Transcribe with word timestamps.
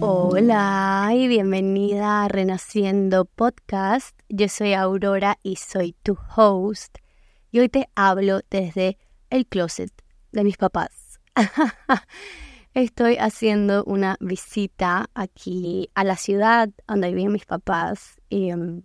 Hola 0.00 1.10
y 1.14 1.28
bienvenida 1.28 2.24
a 2.24 2.28
Renaciendo 2.28 3.26
Podcast. 3.26 4.18
Yo 4.28 4.48
soy 4.48 4.72
Aurora 4.74 5.38
y 5.44 5.54
soy 5.56 5.94
tu 6.02 6.18
host. 6.36 6.98
Y 7.52 7.60
hoy 7.60 7.68
te 7.68 7.88
hablo 7.94 8.40
desde 8.50 8.98
el 9.30 9.46
closet 9.46 9.92
de 10.32 10.42
mis 10.42 10.56
papás. 10.56 11.20
Estoy 12.74 13.18
haciendo 13.18 13.84
una 13.84 14.16
visita 14.18 15.10
aquí 15.14 15.90
a 15.94 16.02
la 16.02 16.16
ciudad 16.16 16.70
donde 16.88 17.12
viven 17.12 17.32
mis 17.32 17.46
papás 17.46 18.16
y, 18.28 18.50
em, 18.50 18.82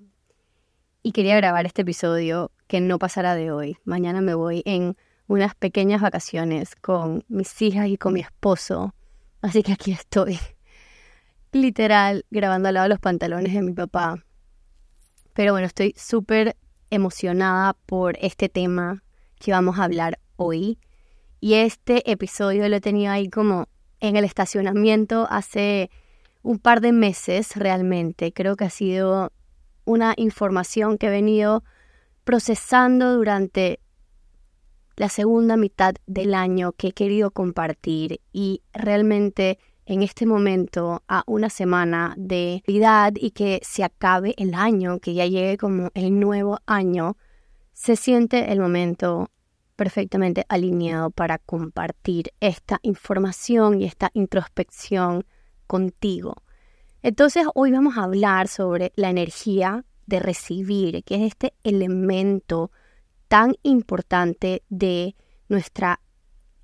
y 1.01 1.11
quería 1.11 1.35
grabar 1.37 1.65
este 1.65 1.81
episodio 1.81 2.51
que 2.67 2.81
no 2.81 2.99
pasará 2.99 3.33
de 3.33 3.51
hoy. 3.51 3.77
Mañana 3.83 4.21
me 4.21 4.35
voy 4.35 4.61
en 4.65 4.95
unas 5.27 5.55
pequeñas 5.55 6.01
vacaciones 6.01 6.75
con 6.75 7.23
mis 7.27 7.61
hijas 7.61 7.87
y 7.87 7.97
con 7.97 8.13
mi 8.13 8.21
esposo. 8.21 8.93
Así 9.41 9.63
que 9.63 9.73
aquí 9.73 9.91
estoy 9.91 10.39
literal 11.51 12.25
grabando 12.31 12.69
al 12.69 12.75
lado 12.75 12.85
de 12.85 12.89
los 12.89 12.99
pantalones 12.99 13.54
de 13.54 13.61
mi 13.61 13.73
papá. 13.73 14.23
Pero 15.33 15.51
bueno, 15.51 15.68
estoy 15.68 15.93
súper 15.97 16.55
emocionada 16.89 17.73
por 17.85 18.18
este 18.21 18.49
tema 18.49 19.04
que 19.39 19.51
vamos 19.51 19.77
a 19.77 19.83
hablar 19.83 20.19
hoy. 20.35 20.79
Y 21.39 21.55
este 21.55 22.09
episodio 22.09 22.68
lo 22.68 22.75
he 22.77 22.82
tenido 22.82 23.11
ahí 23.11 23.29
como 23.29 23.68
en 23.99 24.15
el 24.15 24.23
estacionamiento 24.23 25.27
hace 25.29 25.91
un 26.41 26.59
par 26.59 26.82
de 26.82 26.91
meses 26.91 27.55
realmente. 27.55 28.32
Creo 28.32 28.55
que 28.55 28.65
ha 28.65 28.69
sido 28.69 29.32
una 29.85 30.13
información 30.18 30.97
que 30.97 31.07
he 31.07 31.11
venido 31.11 31.63
procesando 32.23 33.16
durante 33.16 33.80
la 34.97 35.09
segunda 35.09 35.58
mitad 35.58 35.94
del 36.08 36.33
año 36.33 36.73
que 36.73 36.88
he 36.88 36.92
querido 36.92 37.30
compartir 37.31 38.19
y 38.33 38.64
realmente 38.73 39.59
en 39.86 40.03
este 40.03 40.25
momento 40.25 41.03
a 41.08 41.23
una 41.27 41.49
semana 41.49 42.13
de 42.17 42.63
Navidad 42.67 43.13
y 43.16 43.31
que 43.31 43.61
se 43.63 43.83
acabe 43.83 44.33
el 44.38 44.53
año, 44.55 44.99
que 44.99 45.13
ya 45.13 45.25
llegue 45.25 45.58
como 45.58 45.91
el 45.94 46.19
nuevo 46.19 46.59
año, 46.66 47.16
se 47.73 47.95
siente 47.95 48.52
el 48.52 48.59
momento 48.59 49.30
perfectamente 49.75 50.45
alineado 50.49 51.11
para 51.11 51.38
compartir 51.38 52.33
esta 52.39 52.80
información 52.81 53.80
y 53.80 53.86
esta 53.86 54.09
introspección 54.14 55.25
contigo. 55.67 56.33
Entonces 57.03 57.45
hoy 57.53 57.71
vamos 57.71 57.97
a 57.97 58.03
hablar 58.03 58.47
sobre 58.47 58.91
la 58.95 59.11
energía 59.11 59.86
de 60.08 60.19
recibir, 60.19 61.03
que 61.03 61.16
es 61.16 61.21
este 61.21 61.53
elemento 61.64 62.71
tan 63.28 63.56
importante 63.64 64.64
de 64.70 65.16
nuestra 65.50 66.00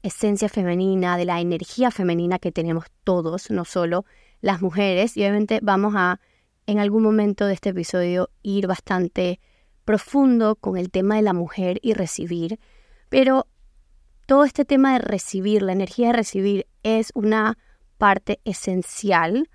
esencia 0.02 0.50
femenina, 0.50 1.18
de 1.18 1.26
la 1.26 1.40
energía 1.40 1.92
femenina 1.92 2.40
que 2.40 2.52
tenemos 2.52 2.86
todos, 3.04 3.50
no 3.50 3.66
solo 3.66 4.06
las 4.42 4.62
mujeres. 4.62 5.18
Y 5.18 5.22
obviamente 5.22 5.60
vamos 5.62 5.94
a, 5.96 6.20
en 6.68 6.80
algún 6.80 7.04
momento 7.04 7.46
de 7.46 7.54
este 7.54 7.70
episodio, 7.70 8.30
ir 8.44 8.68
bastante 8.68 9.40
profundo 9.86 10.56
con 10.56 10.78
el 10.78 10.92
tema 10.92 11.16
de 11.16 11.22
la 11.22 11.34
mujer 11.34 11.80
y 11.82 11.94
recibir. 11.94 12.60
Pero 13.10 13.48
todo 14.26 14.44
este 14.44 14.66
tema 14.66 14.94
de 14.94 15.00
recibir, 15.00 15.62
la 15.62 15.74
energía 15.74 16.08
de 16.08 16.14
recibir, 16.14 16.68
es 16.84 17.12
una 17.16 17.58
parte 17.98 18.40
esencial 18.44 19.50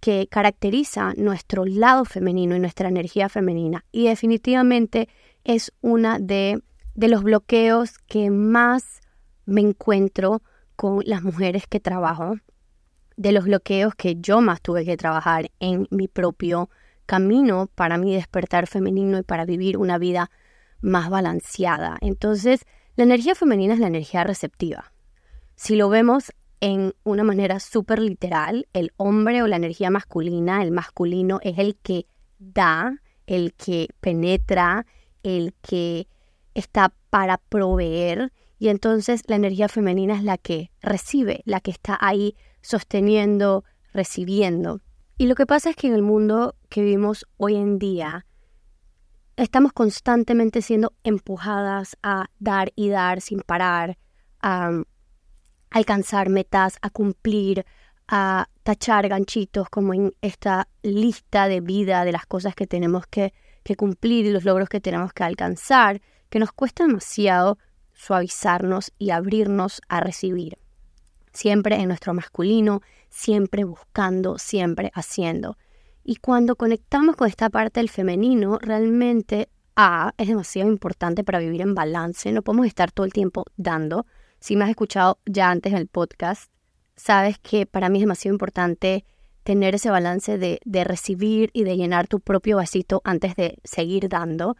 que 0.00 0.26
caracteriza 0.30 1.14
nuestro 1.16 1.64
lado 1.64 2.04
femenino 2.04 2.54
y 2.54 2.60
nuestra 2.60 2.88
energía 2.88 3.30
femenina. 3.30 3.86
Y 3.90 4.08
definitivamente 4.08 5.08
es 5.44 5.72
una 5.80 6.18
de, 6.18 6.62
de 6.94 7.08
los 7.08 7.22
bloqueos 7.22 7.98
que 7.98 8.30
más 8.30 9.00
me 9.46 9.60
encuentro 9.60 10.42
con 10.76 11.02
las 11.04 11.22
mujeres 11.22 11.66
que 11.66 11.80
trabajo, 11.80 12.36
de 13.16 13.32
los 13.32 13.44
bloqueos 13.44 13.94
que 13.94 14.16
yo 14.16 14.40
más 14.40 14.60
tuve 14.60 14.84
que 14.84 14.96
trabajar 14.96 15.50
en 15.60 15.86
mi 15.90 16.08
propio 16.08 16.68
camino 17.06 17.68
para 17.74 17.98
mi 17.98 18.14
despertar 18.14 18.66
femenino 18.66 19.18
y 19.18 19.22
para 19.22 19.44
vivir 19.44 19.76
una 19.76 19.98
vida 19.98 20.30
más 20.80 21.10
balanceada. 21.10 21.96
Entonces, 22.00 22.64
la 22.96 23.04
energía 23.04 23.34
femenina 23.34 23.74
es 23.74 23.80
la 23.80 23.86
energía 23.86 24.24
receptiva. 24.24 24.92
Si 25.54 25.76
lo 25.76 25.88
vemos 25.88 26.32
en 26.60 26.94
una 27.04 27.24
manera 27.24 27.60
súper 27.60 28.00
literal, 28.00 28.66
el 28.72 28.92
hombre 28.96 29.42
o 29.42 29.46
la 29.46 29.56
energía 29.56 29.90
masculina, 29.90 30.62
el 30.62 30.70
masculino 30.70 31.38
es 31.42 31.58
el 31.58 31.76
que 31.76 32.06
da, 32.38 33.00
el 33.26 33.54
que 33.54 33.88
penetra, 34.00 34.86
el 35.24 35.54
que 35.60 36.06
está 36.54 36.94
para 37.10 37.38
proveer 37.38 38.32
y 38.58 38.68
entonces 38.68 39.22
la 39.26 39.36
energía 39.36 39.68
femenina 39.68 40.14
es 40.14 40.22
la 40.22 40.38
que 40.38 40.70
recibe, 40.80 41.42
la 41.44 41.60
que 41.60 41.72
está 41.72 41.98
ahí 42.00 42.36
sosteniendo, 42.62 43.64
recibiendo. 43.92 44.80
Y 45.18 45.26
lo 45.26 45.34
que 45.34 45.46
pasa 45.46 45.70
es 45.70 45.76
que 45.76 45.88
en 45.88 45.94
el 45.94 46.02
mundo 46.02 46.54
que 46.68 46.82
vivimos 46.82 47.26
hoy 47.36 47.56
en 47.56 47.78
día, 47.78 48.26
estamos 49.36 49.72
constantemente 49.72 50.62
siendo 50.62 50.92
empujadas 51.02 51.96
a 52.02 52.26
dar 52.38 52.72
y 52.76 52.88
dar 52.88 53.20
sin 53.20 53.40
parar, 53.40 53.98
a 54.40 54.82
alcanzar 55.70 56.28
metas, 56.30 56.78
a 56.82 56.90
cumplir, 56.90 57.66
a 58.06 58.48
tachar 58.62 59.08
ganchitos 59.08 59.68
como 59.68 59.94
en 59.94 60.14
esta 60.20 60.68
lista 60.82 61.48
de 61.48 61.60
vida 61.60 62.04
de 62.04 62.12
las 62.12 62.26
cosas 62.26 62.54
que 62.54 62.66
tenemos 62.66 63.06
que, 63.06 63.32
que 63.64 63.76
cumplir 63.76 64.30
los 64.32 64.44
logros 64.44 64.68
que 64.68 64.80
tenemos 64.80 65.12
que 65.12 65.24
alcanzar, 65.24 66.00
que 66.28 66.38
nos 66.38 66.52
cuesta 66.52 66.86
demasiado 66.86 67.58
suavizarnos 67.94 68.92
y 68.98 69.10
abrirnos 69.10 69.80
a 69.88 70.00
recibir. 70.00 70.58
Siempre 71.32 71.76
en 71.76 71.88
nuestro 71.88 72.14
masculino, 72.14 72.82
siempre 73.08 73.64
buscando, 73.64 74.38
siempre 74.38 74.92
haciendo. 74.94 75.56
Y 76.04 76.16
cuando 76.16 76.56
conectamos 76.56 77.16
con 77.16 77.28
esta 77.28 77.50
parte 77.50 77.80
del 77.80 77.88
femenino, 77.88 78.58
realmente 78.60 79.48
A 79.74 80.12
es 80.18 80.28
demasiado 80.28 80.68
importante 80.68 81.24
para 81.24 81.40
vivir 81.40 81.62
en 81.62 81.74
balance. 81.74 82.30
No 82.30 82.42
podemos 82.42 82.66
estar 82.66 82.92
todo 82.92 83.06
el 83.06 83.12
tiempo 83.12 83.44
dando. 83.56 84.06
Si 84.38 84.54
me 84.54 84.64
has 84.64 84.70
escuchado 84.70 85.18
ya 85.24 85.50
antes 85.50 85.72
en 85.72 85.78
el 85.78 85.88
podcast, 85.88 86.52
sabes 86.94 87.38
que 87.38 87.66
para 87.66 87.88
mí 87.88 87.98
es 87.98 88.02
demasiado 88.02 88.34
importante 88.34 89.04
tener 89.44 89.76
ese 89.76 89.90
balance 89.90 90.38
de, 90.38 90.60
de 90.64 90.84
recibir 90.84 91.50
y 91.52 91.64
de 91.64 91.76
llenar 91.76 92.08
tu 92.08 92.20
propio 92.20 92.56
vasito 92.56 93.00
antes 93.04 93.36
de 93.36 93.58
seguir 93.62 94.08
dando. 94.08 94.56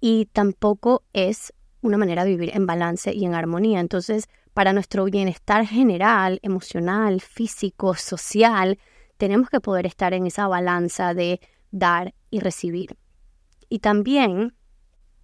Y 0.00 0.26
tampoco 0.32 1.04
es 1.12 1.52
una 1.82 1.98
manera 1.98 2.24
de 2.24 2.30
vivir 2.30 2.50
en 2.54 2.66
balance 2.66 3.12
y 3.14 3.24
en 3.24 3.34
armonía. 3.34 3.80
Entonces, 3.80 4.28
para 4.54 4.72
nuestro 4.72 5.04
bienestar 5.04 5.66
general, 5.66 6.40
emocional, 6.42 7.20
físico, 7.20 7.94
social, 7.94 8.78
tenemos 9.18 9.48
que 9.50 9.60
poder 9.60 9.86
estar 9.86 10.14
en 10.14 10.26
esa 10.26 10.48
balanza 10.48 11.14
de 11.14 11.40
dar 11.70 12.14
y 12.30 12.40
recibir. 12.40 12.96
Y 13.68 13.78
también 13.78 14.54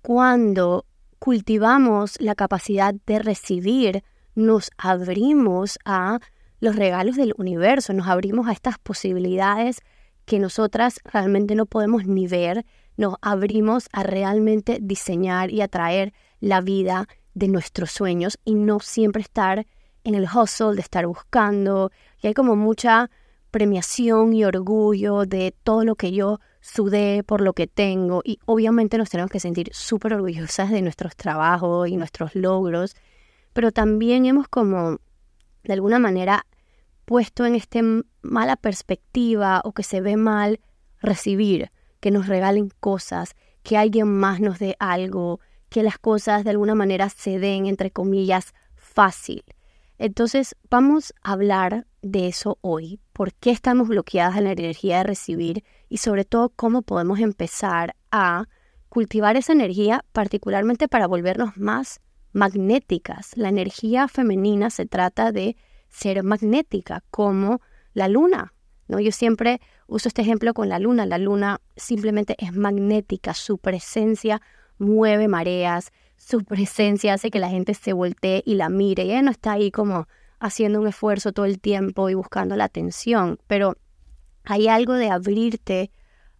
cuando 0.02 0.86
cultivamos 1.19 2.20
la 2.20 2.34
capacidad 2.34 2.94
de 3.06 3.19
recibir, 3.19 4.04
nos 4.34 4.70
abrimos 4.78 5.78
a 5.84 6.20
los 6.60 6.76
regalos 6.76 7.16
del 7.16 7.34
universo, 7.36 7.92
nos 7.92 8.08
abrimos 8.08 8.48
a 8.48 8.52
estas 8.52 8.78
posibilidades 8.78 9.80
que 10.24 10.38
nosotras 10.38 11.00
realmente 11.04 11.54
no 11.54 11.66
podemos 11.66 12.06
ni 12.06 12.26
ver, 12.26 12.64
nos 12.96 13.16
abrimos 13.22 13.88
a 13.92 14.02
realmente 14.02 14.78
diseñar 14.80 15.50
y 15.50 15.62
atraer 15.62 16.12
la 16.41 16.60
vida 16.60 17.08
de 17.34 17.48
nuestros 17.48 17.91
sueños 17.91 18.38
y 18.44 18.54
no 18.54 18.80
siempre 18.80 19.22
estar 19.22 19.66
en 20.04 20.14
el 20.14 20.24
hustle 20.24 20.74
de 20.74 20.80
estar 20.80 21.06
buscando. 21.06 21.91
Y 22.20 22.26
hay 22.26 22.34
como 22.34 22.56
mucha 22.56 23.10
premiación 23.50 24.34
y 24.34 24.44
orgullo 24.44 25.25
de 25.25 25.54
todo 25.62 25.84
lo 25.84 25.94
que 25.94 26.12
yo 26.12 26.40
sudé 26.60 27.22
por 27.22 27.40
lo 27.40 27.52
que 27.52 27.66
tengo. 27.66 28.20
Y 28.25 28.38
obviamente 28.44 28.98
nos 28.98 29.10
tenemos 29.10 29.30
que 29.30 29.40
sentir 29.40 29.70
súper 29.72 30.14
orgullosas 30.14 30.70
de 30.70 30.82
nuestros 30.82 31.16
trabajos 31.16 31.88
y 31.88 31.96
nuestros 31.96 32.34
logros. 32.34 32.96
Pero 33.52 33.72
también 33.72 34.26
hemos 34.26 34.48
como, 34.48 34.99
de 35.64 35.72
alguna 35.72 35.99
manera, 35.99 36.46
puesto 37.05 37.46
en 37.46 37.55
esta 37.55 37.81
mala 38.22 38.56
perspectiva 38.56 39.60
o 39.64 39.72
que 39.72 39.82
se 39.82 40.00
ve 40.00 40.16
mal 40.16 40.60
recibir, 41.00 41.70
que 42.00 42.10
nos 42.10 42.26
regalen 42.26 42.70
cosas, 42.81 43.34
que 43.62 43.76
alguien 43.76 44.08
más 44.08 44.40
nos 44.40 44.58
dé 44.58 44.76
algo, 44.78 45.40
que 45.69 45.82
las 45.82 45.99
cosas 45.99 46.44
de 46.44 46.50
alguna 46.50 46.75
manera 46.75 47.08
se 47.08 47.38
den, 47.38 47.66
entre 47.66 47.90
comillas, 47.90 48.55
fácil. 48.75 49.44
Entonces 49.99 50.55
vamos 50.70 51.12
a 51.22 51.32
hablar 51.32 51.87
de 52.02 52.28
eso 52.28 52.58
hoy, 52.61 53.00
por 53.12 53.34
qué 53.34 53.50
estamos 53.50 53.88
bloqueadas 53.88 54.37
en 54.37 54.44
la 54.44 54.52
energía 54.52 54.99
de 54.99 55.04
recibir 55.04 55.64
y 55.88 55.99
sobre 55.99 56.25
todo 56.25 56.50
cómo 56.50 56.82
podemos 56.82 57.19
empezar 57.19 57.96
a 58.12 58.44
cultivar 58.88 59.37
esa 59.37 59.52
energía 59.52 60.04
particularmente 60.12 60.88
para 60.88 61.08
volvernos 61.08 61.56
más 61.56 62.00
magnéticas. 62.38 63.37
La 63.37 63.49
energía 63.49 64.08
femenina 64.08 64.70
se 64.70 64.87
trata 64.87 65.32
de 65.32 65.56
ser 65.88 66.23
magnética 66.23 67.02
como 67.11 67.61
la 67.93 68.08
luna. 68.08 68.55
¿no? 68.87 69.00
Yo 69.00 69.12
siempre 69.12 69.61
uso 69.87 70.08
este 70.08 70.23
ejemplo 70.23 70.55
con 70.55 70.69
la 70.69 70.79
luna. 70.79 71.05
La 71.05 71.19
luna 71.19 71.61
simplemente 71.76 72.37
es 72.38 72.55
magnética, 72.55 73.35
su 73.35 73.58
presencia 73.58 74.40
mueve 74.79 75.29
mareas, 75.29 75.90
su 76.17 76.44
presencia 76.44 77.14
hace 77.14 77.31
que 77.31 77.40
la 77.40 77.50
gente 77.50 77.75
se 77.75 77.93
voltee 77.93 78.43
y 78.46 78.55
la 78.55 78.69
mire. 78.69 79.05
Y 79.05 79.11
ella 79.11 79.23
no 79.23 79.31
está 79.31 79.52
ahí 79.52 79.70
como 79.70 80.06
haciendo 80.38 80.81
un 80.81 80.87
esfuerzo 80.87 81.32
todo 81.32 81.46
el 81.46 81.58
tiempo 81.61 82.08
y 82.08 82.14
buscando 82.14 82.55
la 82.55 82.64
atención, 82.64 83.38
pero 83.49 83.76
hay 84.44 84.69
algo 84.69 84.94
de 84.94 85.11
abrirte 85.11 85.90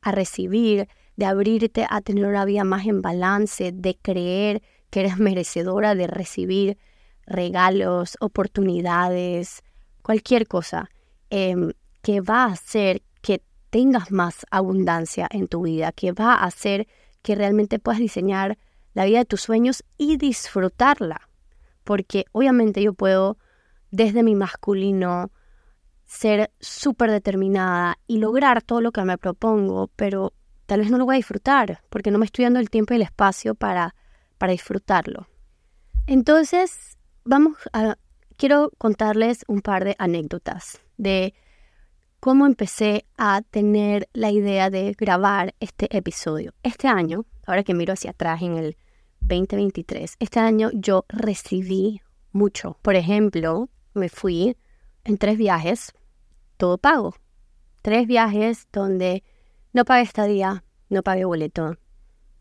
a 0.01 0.13
recibir, 0.13 0.89
de 1.17 1.27
abrirte 1.27 1.85
a 1.91 2.01
tener 2.01 2.25
una 2.25 2.45
vida 2.45 2.63
más 2.63 2.87
en 2.87 3.03
balance, 3.03 3.73
de 3.73 3.99
creer 4.01 4.63
que 4.91 5.01
eres 5.01 5.19
merecedora 5.19 5.95
de 5.95 6.07
recibir 6.07 6.79
regalos, 7.27 8.17
oportunidades, 8.21 9.63
cualquier 10.03 10.47
cosa 10.47 10.91
em, 11.31 11.73
que 12.03 12.21
va 12.21 12.45
a 12.45 12.53
hacer 12.53 13.03
que 13.21 13.43
tengas 13.71 14.11
más 14.11 14.47
abundancia 14.51 15.29
en 15.31 15.49
tu 15.49 15.63
vida, 15.63 15.93
que 15.93 16.13
va 16.13 16.35
a 16.35 16.45
hacer 16.45 16.87
que 17.23 17.35
realmente 17.35 17.79
puedas 17.79 18.01
diseñar 18.01 18.59
la 18.95 19.05
vida 19.05 19.19
de 19.19 19.25
tus 19.25 19.43
sueños 19.43 19.85
y 19.99 20.17
disfrutarla. 20.17 21.29
Porque 21.85 22.25
obviamente 22.33 22.83
yo 22.83 22.95
puedo 22.95 23.39
desde 23.91 24.23
mi 24.23 24.35
masculino 24.35 25.31
ser 26.07 26.51
súper 26.59 27.11
determinada 27.11 27.99
y 28.07 28.19
lograr 28.19 28.63
todo 28.63 28.81
lo 28.81 28.93
que 28.93 29.03
me 29.03 29.19
propongo, 29.19 29.91
pero 29.95 30.33
tal 30.67 30.81
vez 30.81 30.91
no 30.91 30.99
lo 30.99 31.05
voy 31.05 31.17
a 31.17 31.19
disfrutar 31.19 31.83
porque 31.91 32.11
no 32.11 32.19
me 32.19 32.25
estoy 32.25 32.45
dando 32.45 32.61
el 32.61 32.71
tiempo 32.71 32.95
y 32.95 32.97
el 32.97 33.03
espacio 33.03 33.55
para, 33.55 33.95
para 34.39 34.53
disfrutarlo. 34.53 35.29
Entonces, 36.07 36.97
vamos 37.25 37.59
a, 37.73 37.97
quiero 38.37 38.73
contarles 38.79 39.45
un 39.49 39.61
par 39.61 39.85
de 39.85 39.95
anécdotas 39.99 40.81
de 40.97 41.35
cómo 42.21 42.47
empecé 42.47 43.05
a 43.17 43.43
tener 43.43 44.09
la 44.13 44.31
idea 44.31 44.71
de 44.71 44.95
grabar 44.99 45.55
este 45.61 45.95
episodio. 45.97 46.55
Este 46.63 46.89
año, 46.89 47.27
ahora 47.47 47.63
que 47.63 47.75
miro 47.75 47.93
hacia 47.93 48.13
atrás 48.13 48.43
en 48.43 48.57
el 48.57 48.77
2023, 49.21 50.17
este 50.19 50.41
año 50.41 50.71
yo 50.73 51.05
recibí 51.09 52.01
mucho. 52.33 52.79
Por 52.83 52.97
ejemplo, 52.97 53.69
me 53.95 54.09
fui 54.09 54.57
en 55.05 55.19
tres 55.19 55.37
viajes, 55.37 55.93
todo 56.57 56.79
pago. 56.79 57.15
Tres 57.83 58.07
viajes 58.07 58.67
donde 58.73 59.23
no 59.73 59.85
pagué 59.85 60.03
estadía, 60.03 60.65
no 60.89 61.03
pagué 61.03 61.25
boleto. 61.25 61.77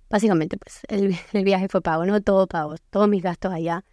Básicamente, 0.09 0.57
pues 0.57 0.81
el, 0.87 1.15
el 1.33 1.43
viaje 1.43 1.67
fue 1.69 1.81
pago, 1.81 2.05
no 2.05 2.21
todo 2.21 2.47
pago, 2.47 2.75
todos 2.89 3.07
mis 3.07 3.23
gastos 3.23 3.53
allá. 3.53 3.83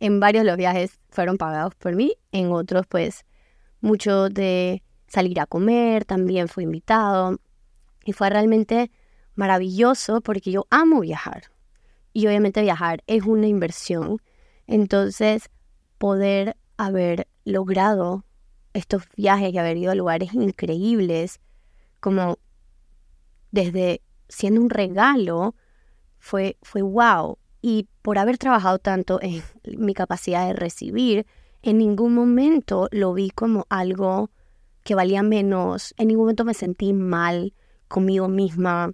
En 0.00 0.20
varios 0.20 0.44
los 0.44 0.56
viajes 0.56 0.98
fueron 1.10 1.38
pagados 1.38 1.74
por 1.74 1.94
mí, 1.94 2.14
en 2.32 2.52
otros, 2.52 2.86
pues, 2.86 3.24
mucho 3.80 4.28
de 4.28 4.82
salir 5.08 5.40
a 5.40 5.46
comer, 5.46 6.04
también 6.04 6.48
fui 6.48 6.64
invitado. 6.64 7.38
Y 8.04 8.12
fue 8.12 8.30
realmente 8.30 8.90
maravilloso 9.34 10.20
porque 10.20 10.50
yo 10.50 10.66
amo 10.70 11.00
viajar. 11.00 11.44
Y 12.12 12.26
obviamente 12.26 12.62
viajar 12.62 13.02
es 13.06 13.24
una 13.24 13.46
inversión. 13.46 14.18
Entonces, 14.66 15.50
poder 15.98 16.56
haber 16.76 17.26
logrado 17.44 18.24
estos 18.72 19.04
viajes 19.16 19.52
y 19.52 19.58
haber 19.58 19.76
ido 19.76 19.90
a 19.90 19.94
lugares 19.94 20.32
increíbles, 20.34 21.40
como 22.00 22.38
desde 23.50 24.02
siendo 24.28 24.60
un 24.60 24.70
regalo, 24.70 25.54
fue, 26.18 26.56
fue 26.62 26.82
wow. 26.82 27.38
Y 27.60 27.88
por 28.02 28.18
haber 28.18 28.38
trabajado 28.38 28.78
tanto 28.78 29.20
en 29.22 29.42
mi 29.78 29.94
capacidad 29.94 30.46
de 30.46 30.52
recibir, 30.52 31.26
en 31.62 31.78
ningún 31.78 32.14
momento 32.14 32.88
lo 32.92 33.12
vi 33.14 33.30
como 33.30 33.66
algo 33.68 34.30
que 34.84 34.94
valía 34.94 35.22
menos, 35.22 35.94
en 35.98 36.08
ningún 36.08 36.24
momento 36.24 36.44
me 36.44 36.54
sentí 36.54 36.92
mal 36.92 37.52
conmigo 37.88 38.28
misma, 38.28 38.92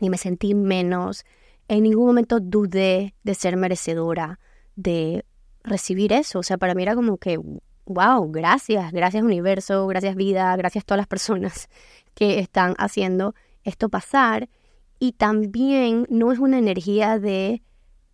ni 0.00 0.10
me 0.10 0.16
sentí 0.16 0.54
menos, 0.54 1.24
en 1.66 1.82
ningún 1.82 2.06
momento 2.06 2.40
dudé 2.40 3.14
de 3.24 3.34
ser 3.34 3.56
merecedora 3.56 4.38
de 4.74 5.24
recibir 5.62 6.12
eso. 6.12 6.38
O 6.38 6.42
sea, 6.42 6.56
para 6.56 6.74
mí 6.74 6.82
era 6.82 6.94
como 6.94 7.18
que, 7.18 7.38
wow, 7.84 8.30
gracias, 8.30 8.92
gracias 8.92 9.22
universo, 9.22 9.86
gracias 9.86 10.14
vida, 10.14 10.56
gracias 10.56 10.84
todas 10.84 10.98
las 10.98 11.06
personas 11.06 11.68
que 12.14 12.38
están 12.38 12.74
haciendo 12.78 13.34
esto 13.64 13.88
pasar. 13.88 14.48
Y 14.98 15.12
también 15.12 16.06
no 16.10 16.32
es 16.32 16.38
una 16.38 16.58
energía 16.58 17.18
de, 17.18 17.62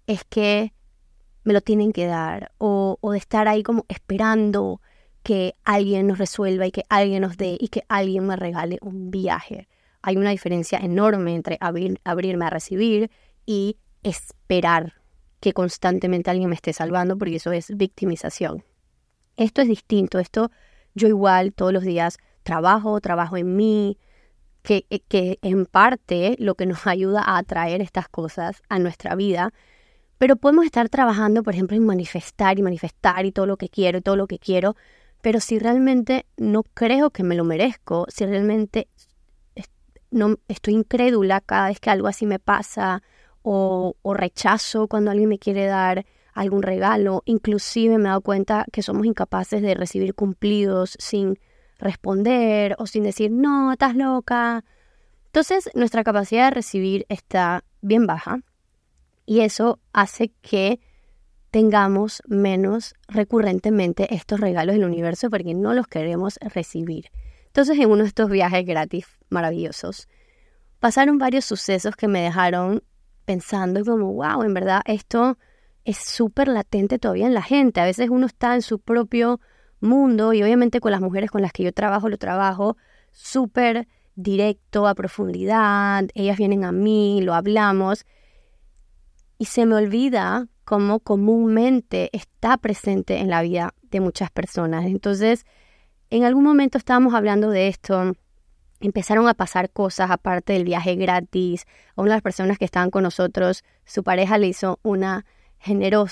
es 0.06 0.24
que 0.24 0.72
me 1.44 1.52
lo 1.52 1.60
tienen 1.60 1.92
que 1.92 2.06
dar, 2.06 2.52
o, 2.58 2.98
de 3.12 3.18
estar 3.18 3.48
ahí 3.48 3.62
como 3.62 3.84
esperando 3.88 4.80
que 5.22 5.54
alguien 5.64 6.06
nos 6.06 6.18
resuelva 6.18 6.66
y 6.66 6.70
que 6.70 6.84
alguien 6.88 7.22
nos 7.22 7.36
dé 7.36 7.56
y 7.58 7.68
que 7.68 7.84
alguien 7.88 8.26
me 8.26 8.36
regale 8.36 8.78
un 8.82 9.10
viaje. 9.10 9.68
Hay 10.02 10.16
una 10.16 10.30
diferencia 10.30 10.78
enorme 10.78 11.34
entre 11.34 11.58
abrirme 11.60 12.44
a 12.44 12.50
recibir 12.50 13.10
y 13.46 13.78
esperar 14.02 14.94
que 15.40 15.52
constantemente 15.52 16.30
alguien 16.30 16.50
me 16.50 16.54
esté 16.54 16.72
salvando, 16.72 17.16
porque 17.16 17.36
eso 17.36 17.52
es 17.52 17.74
victimización. 17.74 18.64
Esto 19.36 19.62
es 19.62 19.68
distinto, 19.68 20.18
esto 20.18 20.50
yo 20.94 21.08
igual 21.08 21.52
todos 21.52 21.72
los 21.72 21.82
días 21.84 22.18
trabajo, 22.42 23.00
trabajo 23.00 23.36
en 23.36 23.56
mí, 23.56 23.98
que, 24.64 24.86
eh, 24.90 24.98
que 25.06 25.38
en 25.42 25.66
parte 25.66 26.34
lo 26.40 26.56
que 26.56 26.66
nos 26.66 26.86
ayuda 26.88 27.22
a 27.24 27.38
atraer 27.38 27.80
estas 27.80 28.08
cosas 28.08 28.62
a 28.68 28.80
nuestra 28.80 29.14
vida, 29.14 29.52
pero 30.18 30.34
podemos 30.34 30.64
estar 30.64 30.88
trabajando, 30.88 31.44
por 31.44 31.54
ejemplo, 31.54 31.76
en 31.76 31.86
manifestar 31.86 32.58
y 32.58 32.62
manifestar 32.62 33.24
y 33.26 33.30
todo 33.30 33.46
lo 33.46 33.56
que 33.56 33.68
quiero 33.68 33.98
y 33.98 34.00
todo 34.00 34.16
lo 34.16 34.26
que 34.26 34.40
quiero, 34.40 34.74
pero 35.22 35.38
si 35.38 35.60
realmente 35.60 36.26
no 36.36 36.64
creo 36.64 37.10
que 37.10 37.22
me 37.22 37.36
lo 37.36 37.44
merezco, 37.44 38.06
si 38.08 38.26
realmente 38.26 38.88
no 40.10 40.36
estoy 40.48 40.74
incrédula 40.74 41.40
cada 41.40 41.68
vez 41.68 41.80
que 41.80 41.90
algo 41.90 42.08
así 42.08 42.26
me 42.26 42.38
pasa, 42.38 43.02
o, 43.44 43.94
rechazo 44.14 44.88
cuando 44.88 45.10
alguien 45.10 45.28
me 45.28 45.38
quiere 45.38 45.66
dar 45.66 46.06
algún 46.32 46.62
regalo. 46.62 47.22
Inclusive 47.26 47.98
me 47.98 48.04
he 48.04 48.08
dado 48.08 48.22
cuenta 48.22 48.64
que 48.72 48.82
somos 48.82 49.06
incapaces 49.06 49.62
de 49.62 49.74
recibir 49.74 50.14
cumplidos 50.14 50.96
sin 50.98 51.38
responder 51.78 52.76
o 52.78 52.86
sin 52.86 53.02
decir, 53.02 53.30
no, 53.30 53.72
estás 53.72 53.96
loca. 53.96 54.64
Entonces 55.26 55.68
nuestra 55.74 56.04
capacidad 56.04 56.46
de 56.46 56.54
recibir 56.54 57.06
está 57.08 57.64
bien 57.80 58.06
baja 58.06 58.40
y 59.26 59.40
eso 59.40 59.80
hace 59.92 60.32
que 60.42 60.80
tengamos 61.50 62.22
menos 62.26 62.94
recurrentemente 63.08 64.14
estos 64.14 64.40
regalos 64.40 64.74
del 64.74 64.84
universo 64.84 65.30
porque 65.30 65.54
no 65.54 65.72
los 65.72 65.86
queremos 65.86 66.38
recibir. 66.40 67.10
Entonces 67.46 67.78
en 67.78 67.90
uno 67.90 68.02
de 68.02 68.08
estos 68.08 68.28
viajes 68.28 68.66
gratis 68.66 69.06
maravillosos 69.28 70.08
pasaron 70.80 71.18
varios 71.18 71.44
sucesos 71.44 71.96
que 71.96 72.08
me 72.08 72.20
dejaron 72.20 72.82
pensando 73.24 73.84
como, 73.84 74.12
wow, 74.12 74.42
en 74.42 74.54
verdad 74.54 74.82
esto 74.84 75.38
es 75.84 75.98
súper 75.98 76.48
latente 76.48 76.98
todavía 76.98 77.26
en 77.26 77.34
la 77.34 77.42
gente. 77.42 77.80
A 77.80 77.84
veces 77.84 78.10
uno 78.10 78.26
está 78.26 78.54
en 78.54 78.62
su 78.62 78.78
propio 78.78 79.40
mundo 79.84 80.32
y 80.32 80.42
obviamente 80.42 80.80
con 80.80 80.92
las 80.92 81.00
mujeres 81.00 81.30
con 81.30 81.42
las 81.42 81.52
que 81.52 81.62
yo 81.62 81.72
trabajo, 81.72 82.08
lo 82.08 82.18
trabajo 82.18 82.76
súper 83.12 83.86
directo, 84.16 84.86
a 84.86 84.94
profundidad. 84.94 86.04
Ellas 86.14 86.36
vienen 86.36 86.64
a 86.64 86.72
mí, 86.72 87.20
lo 87.22 87.34
hablamos 87.34 88.04
y 89.38 89.46
se 89.46 89.66
me 89.66 89.76
olvida 89.76 90.48
cómo 90.64 91.00
comúnmente 91.00 92.10
está 92.12 92.56
presente 92.56 93.18
en 93.18 93.28
la 93.28 93.42
vida 93.42 93.74
de 93.82 94.00
muchas 94.00 94.30
personas. 94.30 94.86
Entonces, 94.86 95.44
en 96.10 96.24
algún 96.24 96.44
momento 96.44 96.78
estábamos 96.78 97.14
hablando 97.14 97.50
de 97.50 97.68
esto 97.68 98.14
empezaron 98.80 99.28
a 99.28 99.34
pasar 99.34 99.70
cosas 99.70 100.10
aparte 100.10 100.52
del 100.52 100.64
viaje 100.64 100.94
gratis. 100.96 101.66
Una 101.96 102.10
de 102.10 102.16
las 102.16 102.22
personas 102.22 102.58
que 102.58 102.64
estaban 102.64 102.90
con 102.90 103.02
nosotros, 103.02 103.64
su 103.84 104.04
pareja 104.04 104.38
le 104.38 104.48
hizo 104.48 104.78
una 104.82 105.24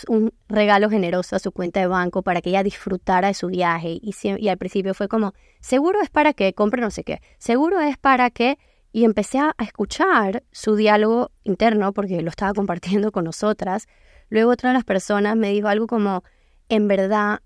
un 0.09 0.33
regalo 0.49 0.89
generoso 0.89 1.37
a 1.37 1.39
su 1.39 1.53
cuenta 1.53 1.81
de 1.81 1.87
banco 1.87 2.23
para 2.23 2.41
que 2.41 2.51
ella 2.51 2.63
disfrutara 2.63 3.29
de 3.29 3.35
su 3.35 3.49
viaje. 3.49 3.99
Y, 4.01 4.15
y 4.39 4.49
al 4.49 4.59
principio 4.59 4.95
fue 4.95 5.09
como, 5.09 5.35
seguro 5.61 6.01
es 6.01 6.11
para 6.11 6.33
que 6.33 6.55
compre 6.55 6.81
no 6.81 6.91
sé 6.91 7.05
qué, 7.05 7.21
seguro 7.39 7.81
es 7.81 7.99
para 7.99 8.31
que... 8.31 8.59
Y 8.95 9.07
empecé 9.07 9.39
a 9.39 9.55
escuchar 9.59 10.43
su 10.53 10.77
diálogo 10.77 11.31
interno 11.45 11.95
porque 11.95 12.21
lo 12.21 12.29
estaba 12.29 12.53
compartiendo 12.53 13.11
con 13.11 13.25
nosotras. 13.25 13.87
Luego 14.29 14.51
otra 14.51 14.69
de 14.69 14.75
las 14.75 14.85
personas 14.85 15.35
me 15.35 15.51
dijo 15.51 15.69
algo 15.69 15.87
como, 15.87 16.25
en 16.69 16.89
verdad, 16.89 17.41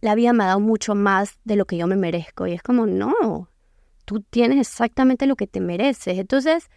la 0.00 0.14
vida 0.14 0.32
me 0.32 0.44
ha 0.44 0.48
dado 0.48 0.60
mucho 0.60 0.94
más 0.94 1.40
de 1.44 1.56
lo 1.56 1.64
que 1.64 1.76
yo 1.76 1.88
me 1.88 1.96
merezco. 1.96 2.46
Y 2.46 2.52
es 2.52 2.62
como, 2.62 2.86
no, 2.86 3.48
tú 4.04 4.20
tienes 4.20 4.58
exactamente 4.60 5.26
lo 5.26 5.34
que 5.34 5.48
te 5.48 5.60
mereces. 5.60 6.18
Entonces, 6.18 6.70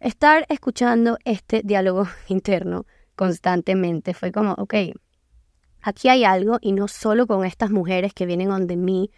estar 0.00 0.46
escuchando 0.48 1.18
este 1.24 1.62
diálogo 1.64 2.08
interno 2.28 2.86
constantemente 3.20 4.14
fue 4.14 4.32
como, 4.32 4.54
ok, 4.54 4.74
aquí 5.82 6.08
hay 6.08 6.24
algo 6.24 6.56
y 6.62 6.72
no 6.72 6.88
solo 6.88 7.26
con 7.26 7.44
estas 7.44 7.70
mujeres 7.70 8.14
que 8.14 8.24
vienen 8.24 8.48
donde 8.48 8.78
mí, 8.78 9.10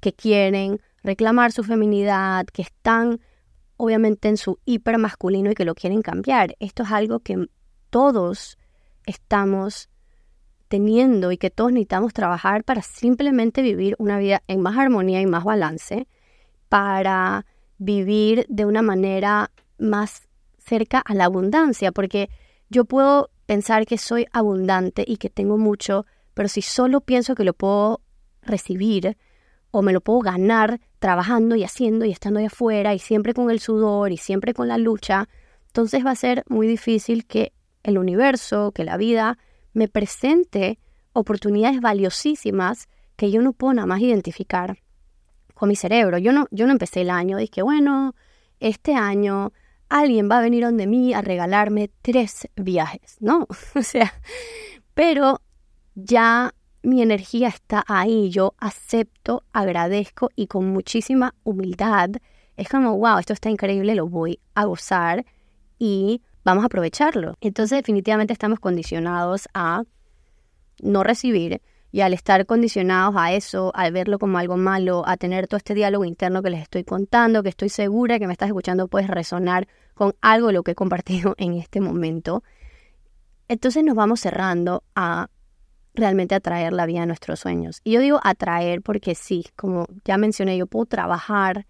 que 0.00 0.14
quieren 0.14 0.80
reclamar 1.02 1.52
su 1.52 1.62
feminidad, 1.62 2.46
que 2.46 2.62
están 2.62 3.20
obviamente 3.76 4.28
en 4.28 4.38
su 4.38 4.58
hiper 4.64 4.96
masculino 4.96 5.50
y 5.50 5.54
que 5.54 5.66
lo 5.66 5.74
quieren 5.74 6.00
cambiar. 6.00 6.56
Esto 6.58 6.84
es 6.84 6.90
algo 6.90 7.20
que 7.20 7.48
todos 7.90 8.56
estamos 9.04 9.90
teniendo 10.68 11.30
y 11.30 11.36
que 11.36 11.50
todos 11.50 11.70
necesitamos 11.70 12.14
trabajar 12.14 12.64
para 12.64 12.80
simplemente 12.80 13.60
vivir 13.60 13.94
una 13.98 14.16
vida 14.18 14.42
en 14.48 14.62
más 14.62 14.78
armonía 14.78 15.20
y 15.20 15.26
más 15.26 15.44
balance 15.44 16.08
para 16.70 17.44
vivir 17.76 18.46
de 18.48 18.64
una 18.64 18.80
manera 18.80 19.50
más 19.76 20.28
cerca 20.56 21.00
a 21.00 21.12
la 21.12 21.26
abundancia, 21.26 21.92
porque 21.92 22.30
yo 22.70 22.86
puedo 22.86 23.28
pensar 23.50 23.84
que 23.84 23.98
soy 23.98 24.26
abundante 24.30 25.02
y 25.04 25.16
que 25.16 25.28
tengo 25.28 25.58
mucho, 25.58 26.06
Pero 26.34 26.48
si 26.48 26.62
solo 26.62 27.00
pienso 27.00 27.34
que 27.34 27.42
lo 27.42 27.52
puedo 27.52 28.00
recibir 28.42 29.16
o 29.72 29.82
me 29.82 29.92
lo 29.92 30.00
puedo 30.00 30.20
ganar 30.20 30.80
trabajando 31.00 31.56
y 31.56 31.64
haciendo 31.64 32.04
y 32.04 32.12
estando 32.12 32.38
ahí 32.38 32.46
afuera 32.46 32.94
y 32.94 33.00
siempre 33.00 33.34
con 33.34 33.50
el 33.50 33.58
sudor 33.58 34.12
y 34.12 34.18
siempre 34.18 34.54
con 34.54 34.68
la 34.68 34.78
lucha, 34.78 35.28
entonces 35.66 36.06
va 36.06 36.12
a 36.12 36.14
ser 36.14 36.44
muy 36.48 36.68
difícil 36.68 37.26
que 37.26 37.52
el 37.82 37.98
universo, 37.98 38.70
que 38.70 38.84
la 38.84 38.96
vida 38.96 39.36
me 39.72 39.88
presente 39.88 40.78
oportunidades 41.12 41.80
valiosísimas 41.80 42.88
que 43.16 43.32
yo 43.32 43.42
no 43.42 43.52
puedo 43.52 43.74
nada 43.74 43.86
más 43.86 44.00
identificar 44.00 44.78
con 45.54 45.68
mi 45.68 45.74
cerebro. 45.74 46.18
Yo 46.18 46.32
no, 46.32 46.46
yo 46.52 46.66
no 46.66 46.72
empecé 46.72 47.00
el 47.00 47.10
año, 47.10 47.36
dije, 47.36 47.62
bueno, 47.62 48.14
este 48.60 48.94
año 48.94 49.52
alguien 49.90 50.30
va 50.30 50.38
a 50.38 50.42
venir 50.42 50.64
donde 50.64 50.86
mí 50.86 51.12
a 51.12 51.20
regalarme 51.20 51.90
tres 52.00 52.48
viajes, 52.56 53.16
¿no? 53.20 53.46
o 53.74 53.82
sea, 53.82 54.14
pero 54.94 55.42
ya 55.94 56.54
mi 56.82 57.02
energía 57.02 57.48
está 57.48 57.84
ahí, 57.86 58.30
yo 58.30 58.54
acepto, 58.58 59.44
agradezco 59.52 60.30
y 60.34 60.46
con 60.46 60.66
muchísima 60.66 61.34
humildad 61.42 62.10
es 62.56 62.68
como, 62.68 62.96
wow, 62.96 63.18
esto 63.18 63.32
está 63.32 63.50
increíble, 63.50 63.94
lo 63.94 64.06
voy 64.06 64.38
a 64.54 64.64
gozar 64.64 65.24
y 65.78 66.22
vamos 66.44 66.62
a 66.62 66.66
aprovecharlo. 66.66 67.36
Entonces 67.40 67.78
definitivamente 67.78 68.32
estamos 68.32 68.60
condicionados 68.60 69.48
a 69.54 69.84
no 70.82 71.02
recibir 71.02 71.62
y 71.92 72.02
al 72.02 72.12
estar 72.12 72.46
condicionados 72.46 73.14
a 73.16 73.32
eso, 73.32 73.72
al 73.74 73.92
verlo 73.92 74.18
como 74.18 74.38
algo 74.38 74.56
malo, 74.56 75.02
a 75.06 75.16
tener 75.16 75.48
todo 75.48 75.58
este 75.58 75.74
diálogo 75.74 76.04
interno 76.04 76.42
que 76.42 76.50
les 76.50 76.62
estoy 76.62 76.84
contando, 76.84 77.42
que 77.42 77.48
estoy 77.48 77.68
segura 77.68 78.18
que 78.18 78.26
me 78.26 78.32
estás 78.32 78.48
escuchando, 78.48 78.88
puedes 78.88 79.08
resonar 79.08 79.66
con 80.00 80.14
algo 80.22 80.50
lo 80.50 80.62
que 80.62 80.70
he 80.70 80.74
compartido 80.74 81.34
en 81.36 81.52
este 81.58 81.82
momento. 81.82 82.42
Entonces 83.48 83.84
nos 83.84 83.94
vamos 83.94 84.20
cerrando 84.20 84.82
a 84.94 85.28
realmente 85.92 86.34
atraer 86.34 86.72
la 86.72 86.86
vida 86.86 87.02
a 87.02 87.06
nuestros 87.06 87.40
sueños. 87.40 87.82
Y 87.84 87.92
yo 87.92 88.00
digo 88.00 88.18
atraer 88.22 88.80
porque 88.80 89.14
sí, 89.14 89.44
como 89.56 89.84
ya 90.06 90.16
mencioné, 90.16 90.56
yo 90.56 90.66
puedo 90.66 90.86
trabajar 90.86 91.66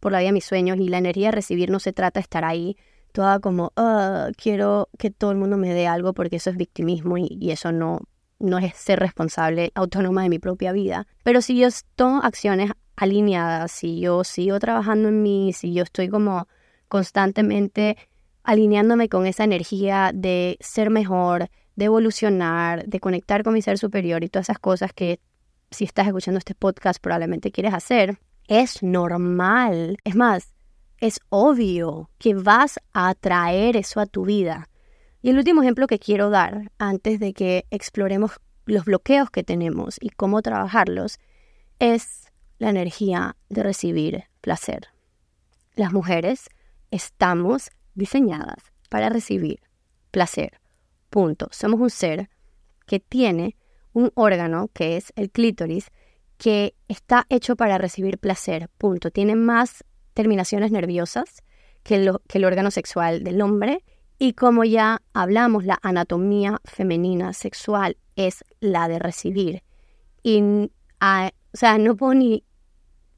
por 0.00 0.12
la 0.12 0.20
vida 0.20 0.28
de 0.28 0.32
mis 0.32 0.46
sueños 0.46 0.78
y 0.78 0.88
la 0.88 0.96
energía 0.96 1.26
de 1.26 1.32
recibir 1.32 1.70
no 1.70 1.78
se 1.78 1.92
trata 1.92 2.20
de 2.20 2.22
estar 2.22 2.46
ahí 2.46 2.78
toda 3.12 3.38
como, 3.38 3.70
ah, 3.76 4.30
quiero 4.42 4.88
que 4.98 5.10
todo 5.10 5.32
el 5.32 5.36
mundo 5.36 5.58
me 5.58 5.74
dé 5.74 5.86
algo 5.86 6.14
porque 6.14 6.36
eso 6.36 6.48
es 6.48 6.56
victimismo 6.56 7.18
y, 7.18 7.36
y 7.38 7.50
eso 7.50 7.70
no, 7.70 8.00
no 8.38 8.56
es 8.56 8.74
ser 8.76 8.98
responsable 8.98 9.72
autónoma 9.74 10.22
de 10.22 10.30
mi 10.30 10.38
propia 10.38 10.72
vida. 10.72 11.06
Pero 11.22 11.42
si 11.42 11.58
yo 11.58 11.68
tomo 11.96 12.22
acciones 12.22 12.70
alineadas, 12.96 13.72
si 13.72 14.00
yo 14.00 14.24
sigo 14.24 14.58
trabajando 14.58 15.10
en 15.10 15.22
mí, 15.22 15.52
si 15.52 15.74
yo 15.74 15.82
estoy 15.82 16.08
como 16.08 16.48
constantemente 16.94 17.96
alineándome 18.44 19.08
con 19.08 19.26
esa 19.26 19.42
energía 19.42 20.12
de 20.14 20.56
ser 20.60 20.90
mejor, 20.90 21.50
de 21.74 21.86
evolucionar, 21.86 22.86
de 22.86 23.00
conectar 23.00 23.42
con 23.42 23.52
mi 23.52 23.62
ser 23.62 23.78
superior 23.78 24.22
y 24.22 24.28
todas 24.28 24.48
esas 24.48 24.60
cosas 24.60 24.92
que 24.92 25.18
si 25.72 25.82
estás 25.82 26.06
escuchando 26.06 26.38
este 26.38 26.54
podcast 26.54 27.00
probablemente 27.02 27.50
quieres 27.50 27.74
hacer, 27.74 28.20
es 28.46 28.80
normal. 28.84 29.98
Es 30.04 30.14
más, 30.14 30.52
es 30.98 31.18
obvio 31.30 32.10
que 32.18 32.34
vas 32.34 32.78
a 32.92 33.08
atraer 33.08 33.76
eso 33.76 33.98
a 33.98 34.06
tu 34.06 34.24
vida. 34.24 34.68
Y 35.20 35.30
el 35.30 35.38
último 35.38 35.62
ejemplo 35.62 35.88
que 35.88 35.98
quiero 35.98 36.30
dar 36.30 36.70
antes 36.78 37.18
de 37.18 37.32
que 37.32 37.66
exploremos 37.72 38.38
los 38.66 38.84
bloqueos 38.84 39.30
que 39.30 39.42
tenemos 39.42 39.96
y 40.00 40.10
cómo 40.10 40.42
trabajarlos 40.42 41.18
es 41.80 42.30
la 42.60 42.70
energía 42.70 43.36
de 43.48 43.64
recibir 43.64 44.26
placer. 44.40 44.90
Las 45.74 45.92
mujeres 45.92 46.50
estamos 46.90 47.70
diseñadas 47.94 48.72
para 48.88 49.08
recibir 49.08 49.60
placer. 50.10 50.60
Punto. 51.10 51.48
Somos 51.50 51.80
un 51.80 51.90
ser 51.90 52.30
que 52.86 53.00
tiene 53.00 53.56
un 53.92 54.10
órgano 54.14 54.68
que 54.72 54.96
es 54.96 55.12
el 55.16 55.30
clítoris 55.30 55.90
que 56.36 56.74
está 56.88 57.26
hecho 57.28 57.56
para 57.56 57.78
recibir 57.78 58.18
placer. 58.18 58.68
Punto. 58.78 59.10
Tiene 59.10 59.36
más 59.36 59.84
terminaciones 60.14 60.70
nerviosas 60.70 61.42
que, 61.82 62.12
que 62.28 62.38
el 62.38 62.44
órgano 62.44 62.70
sexual 62.70 63.24
del 63.24 63.40
hombre. 63.42 63.84
Y 64.18 64.32
como 64.32 64.64
ya 64.64 65.02
hablamos, 65.12 65.64
la 65.64 65.78
anatomía 65.82 66.60
femenina 66.64 67.32
sexual 67.32 67.96
es 68.16 68.44
la 68.60 68.88
de 68.88 68.98
recibir. 68.98 69.62
Y, 70.22 70.40
o 70.40 71.30
sea, 71.52 71.78
no 71.78 71.96
puedo 71.96 72.14
ni 72.14 72.44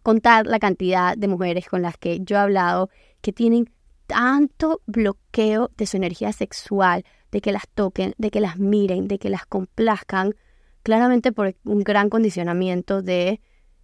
contar 0.03 0.47
la 0.47 0.59
cantidad 0.59 1.17
de 1.17 1.29
mujeres 1.29 1.69
con 1.69 1.83
las 1.83 1.97
que 1.97 2.21
yo 2.21 2.37
he 2.37 2.41
hablado 2.41 2.91
que 3.27 3.33
tienen 3.33 3.69
tanto 4.07 4.83
bloqueo 4.87 5.73
de 5.77 5.87
su 5.87 5.97
energía 5.97 6.33
sexual 6.33 7.05
de 7.33 7.41
que 7.41 7.51
las 7.51 7.67
toquen, 7.67 8.15
de 8.19 8.31
que 8.31 8.39
las 8.39 8.57
miren, 8.57 9.09
de 9.09 9.19
que 9.19 9.31
las 9.31 9.47
complazcan, 9.47 10.37
claramente 10.85 11.33
por 11.33 11.57
un 11.65 11.81
gran 11.81 12.09
condicionamiento 12.09 13.03
de 13.03 13.41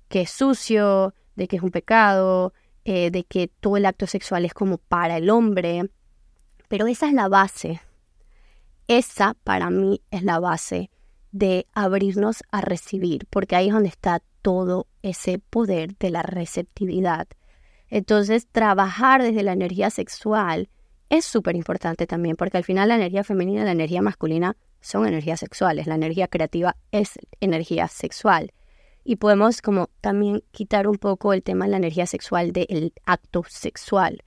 que 0.06 0.20
es 0.20 0.30
sucio, 0.30 1.12
de 1.34 1.48
que 1.48 1.56
es 1.56 1.62
un 1.64 1.72
pecado, 1.72 2.54
eh, 2.84 3.10
de 3.10 3.24
que 3.24 3.48
todo 3.48 3.76
el 3.76 3.84
acto 3.84 4.06
sexual 4.06 4.44
es 4.44 4.54
como 4.54 4.78
para 4.78 5.16
el 5.16 5.28
hombre. 5.28 5.90
Pero 6.68 6.86
esa 6.86 7.08
es 7.08 7.12
la 7.12 7.26
base. 7.26 7.80
Esa 8.86 9.34
para 9.42 9.70
mí 9.70 10.02
es 10.12 10.22
la 10.22 10.38
base 10.38 10.88
de 11.32 11.66
abrirnos 11.72 12.44
a 12.52 12.60
recibir, 12.60 13.26
porque 13.28 13.56
ahí 13.56 13.66
es 13.66 13.74
donde 13.74 13.88
está 13.88 14.22
todo 14.40 14.86
ese 15.02 15.40
poder 15.40 15.98
de 15.98 16.10
la 16.10 16.22
receptividad. 16.22 17.26
Entonces, 17.92 18.46
trabajar 18.50 19.22
desde 19.22 19.42
la 19.42 19.52
energía 19.52 19.90
sexual 19.90 20.70
es 21.10 21.26
súper 21.26 21.56
importante 21.56 22.06
también, 22.06 22.36
porque 22.36 22.56
al 22.56 22.64
final 22.64 22.88
la 22.88 22.94
energía 22.94 23.22
femenina 23.22 23.60
y 23.60 23.64
la 23.66 23.72
energía 23.72 24.00
masculina 24.00 24.56
son 24.80 25.06
energías 25.06 25.40
sexuales, 25.40 25.86
la 25.86 25.96
energía 25.96 26.26
creativa 26.26 26.74
es 26.90 27.18
energía 27.40 27.88
sexual. 27.88 28.54
Y 29.04 29.16
podemos 29.16 29.60
como 29.60 29.90
también 30.00 30.42
quitar 30.52 30.88
un 30.88 30.96
poco 30.96 31.34
el 31.34 31.42
tema 31.42 31.66
de 31.66 31.72
la 31.72 31.76
energía 31.76 32.06
sexual 32.06 32.52
del 32.52 32.94
acto 33.04 33.44
sexual. 33.46 34.24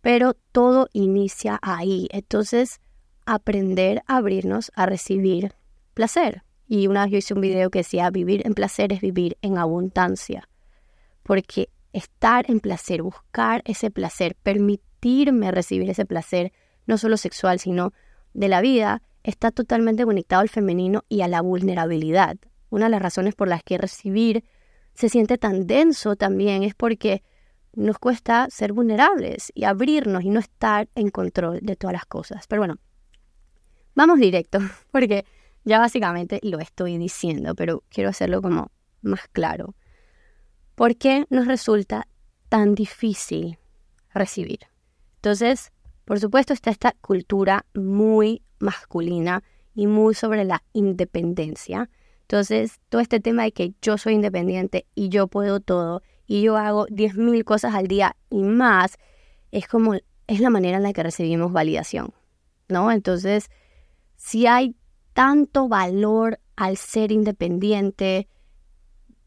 Pero 0.00 0.32
todo 0.50 0.88
inicia 0.94 1.58
ahí. 1.60 2.08
Entonces, 2.10 2.80
aprender 3.26 4.02
a 4.06 4.16
abrirnos 4.16 4.72
a 4.74 4.86
recibir 4.86 5.52
placer. 5.92 6.42
Y 6.66 6.86
una 6.86 7.02
vez 7.02 7.12
yo 7.12 7.18
hice 7.18 7.34
un 7.34 7.42
video 7.42 7.68
que 7.68 7.80
decía, 7.80 8.08
vivir 8.08 8.46
en 8.46 8.54
placer 8.54 8.94
es 8.94 9.02
vivir 9.02 9.36
en 9.42 9.58
abundancia. 9.58 10.48
Porque 11.22 11.68
estar 11.98 12.50
en 12.50 12.60
placer, 12.60 13.02
buscar 13.02 13.62
ese 13.64 13.90
placer, 13.90 14.34
permitir 14.42 15.32
recibir 15.32 15.90
ese 15.90 16.06
placer, 16.06 16.52
no 16.86 16.98
solo 16.98 17.16
sexual, 17.16 17.58
sino 17.58 17.92
de 18.34 18.48
la 18.48 18.60
vida, 18.60 19.02
está 19.22 19.50
totalmente 19.50 20.04
conectado 20.04 20.42
al 20.42 20.48
femenino 20.48 21.04
y 21.08 21.20
a 21.20 21.28
la 21.28 21.40
vulnerabilidad. 21.40 22.36
Una 22.70 22.86
de 22.86 22.90
las 22.90 23.02
razones 23.02 23.34
por 23.34 23.48
las 23.48 23.62
que 23.62 23.78
recibir 23.78 24.44
se 24.94 25.08
siente 25.08 25.38
tan 25.38 25.66
denso 25.66 26.16
también 26.16 26.62
es 26.62 26.74
porque 26.74 27.22
nos 27.74 27.98
cuesta 27.98 28.48
ser 28.50 28.72
vulnerables 28.72 29.52
y 29.54 29.64
abrirnos 29.64 30.24
y 30.24 30.30
no 30.30 30.40
estar 30.40 30.88
en 30.94 31.10
control 31.10 31.60
de 31.62 31.76
todas 31.76 31.92
las 31.92 32.06
cosas. 32.06 32.46
Pero 32.48 32.62
bueno, 32.62 32.78
vamos 33.94 34.18
directo, 34.18 34.58
porque 34.90 35.24
ya 35.64 35.78
básicamente 35.78 36.40
lo 36.42 36.58
estoy 36.58 36.98
diciendo, 36.98 37.54
pero 37.54 37.84
quiero 37.90 38.10
hacerlo 38.10 38.42
como 38.42 38.70
más 39.02 39.28
claro. 39.28 39.74
¿Por 40.78 40.94
qué 40.94 41.26
nos 41.28 41.48
resulta 41.48 42.06
tan 42.48 42.76
difícil 42.76 43.58
recibir? 44.14 44.60
Entonces, 45.16 45.72
por 46.04 46.20
supuesto, 46.20 46.52
está 46.52 46.70
esta 46.70 46.92
cultura 47.00 47.66
muy 47.74 48.42
masculina 48.60 49.42
y 49.74 49.88
muy 49.88 50.14
sobre 50.14 50.44
la 50.44 50.62
independencia. 50.74 51.90
Entonces, 52.20 52.78
todo 52.90 53.00
este 53.00 53.18
tema 53.18 53.42
de 53.42 53.50
que 53.50 53.74
yo 53.82 53.98
soy 53.98 54.14
independiente 54.14 54.86
y 54.94 55.08
yo 55.08 55.26
puedo 55.26 55.58
todo 55.58 56.00
y 56.28 56.42
yo 56.42 56.56
hago 56.56 56.86
10.000 56.86 57.42
cosas 57.42 57.74
al 57.74 57.88
día 57.88 58.14
y 58.30 58.44
más, 58.44 58.98
es 59.50 59.66
como, 59.66 59.94
es 60.28 60.38
la 60.38 60.50
manera 60.50 60.76
en 60.76 60.84
la 60.84 60.92
que 60.92 61.02
recibimos 61.02 61.52
validación, 61.52 62.14
¿no? 62.68 62.92
Entonces, 62.92 63.50
si 64.14 64.46
hay 64.46 64.76
tanto 65.12 65.66
valor 65.66 66.38
al 66.54 66.76
ser 66.76 67.10
independiente 67.10 68.28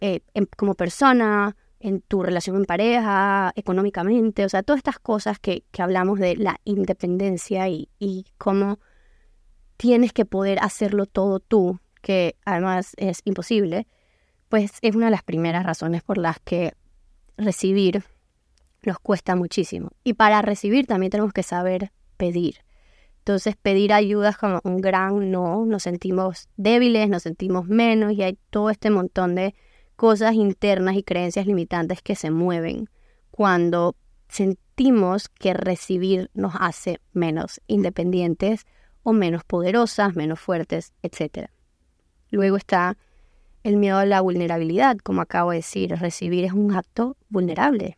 eh, 0.02 0.22
como 0.58 0.76
persona, 0.76 1.56
en 1.80 2.02
tu 2.02 2.22
relación 2.24 2.58
en 2.58 2.66
pareja, 2.66 3.52
económicamente, 3.56 4.46
o 4.46 4.50
sea, 4.50 4.64
todas 4.64 4.78
estas 4.80 5.00
cosas 5.00 5.40
que, 5.40 5.64
hablamos 5.80 6.20
de 6.20 6.36
la 6.36 6.60
independencia 6.64 7.68
y, 7.70 7.90
y, 8.00 8.26
cómo 8.38 8.80
tienes 9.78 10.14
que 10.14 10.26
poder 10.26 10.60
hacerlo 10.62 11.08
todo 11.08 11.40
tú, 11.40 11.80
que 12.02 12.36
además 12.46 12.94
es 12.98 13.22
imposible, 13.26 13.88
pues 14.50 14.74
es 14.82 14.96
una 14.96 15.06
de 15.06 15.12
las 15.12 15.24
primeras 15.24 15.66
razones 15.66 16.04
por 16.04 16.18
las 16.18 16.40
que 16.40 16.74
recibir 17.38 18.04
nos 18.84 19.00
cuesta 19.00 19.36
muchísimo. 19.36 19.90
Y 20.04 20.14
para 20.14 20.42
recibir 20.42 20.86
también 20.86 21.10
tenemos 21.10 21.34
que 21.34 21.44
saber 21.44 21.92
pedir. 22.18 22.58
Entonces 23.20 23.56
pedir 23.56 23.94
ayuda 23.94 24.30
es 24.30 24.38
como 24.38 24.62
un 24.64 24.78
gran 24.78 25.32
no, 25.32 25.66
nos 25.66 25.84
sentimos 25.84 26.50
débiles, 26.58 27.08
nos 27.10 27.24
sentimos 27.24 27.68
menos 27.68 28.14
y 28.14 28.24
hay 28.24 28.38
todo 28.50 28.70
este 28.70 28.90
montón 28.90 29.36
de 29.36 29.54
cosas 29.96 30.34
internas 30.34 30.96
y 30.96 31.04
creencias 31.04 31.46
limitantes 31.46 32.02
que 32.02 32.16
se 32.16 32.32
mueven 32.32 32.90
cuando 33.30 33.96
sentimos 34.28 35.30
que 35.30 35.54
recibir 35.54 36.30
nos 36.34 36.54
hace 36.60 37.00
menos 37.14 37.62
independientes 37.68 38.66
o 39.04 39.14
menos 39.14 39.44
poderosas, 39.44 40.16
menos 40.16 40.40
fuertes, 40.40 40.94
etc. 41.02 41.50
Luego 42.30 42.58
está 42.58 42.98
el 43.64 43.78
miedo 43.78 43.98
a 43.98 44.06
la 44.06 44.22
vulnerabilidad, 44.22 44.98
como 44.98 45.22
acabo 45.22 45.52
de 45.52 45.58
decir, 45.58 45.92
recibir 45.98 46.46
es 46.46 46.54
un 46.54 46.74
acto 46.76 47.18
vulnerable. 47.30 47.98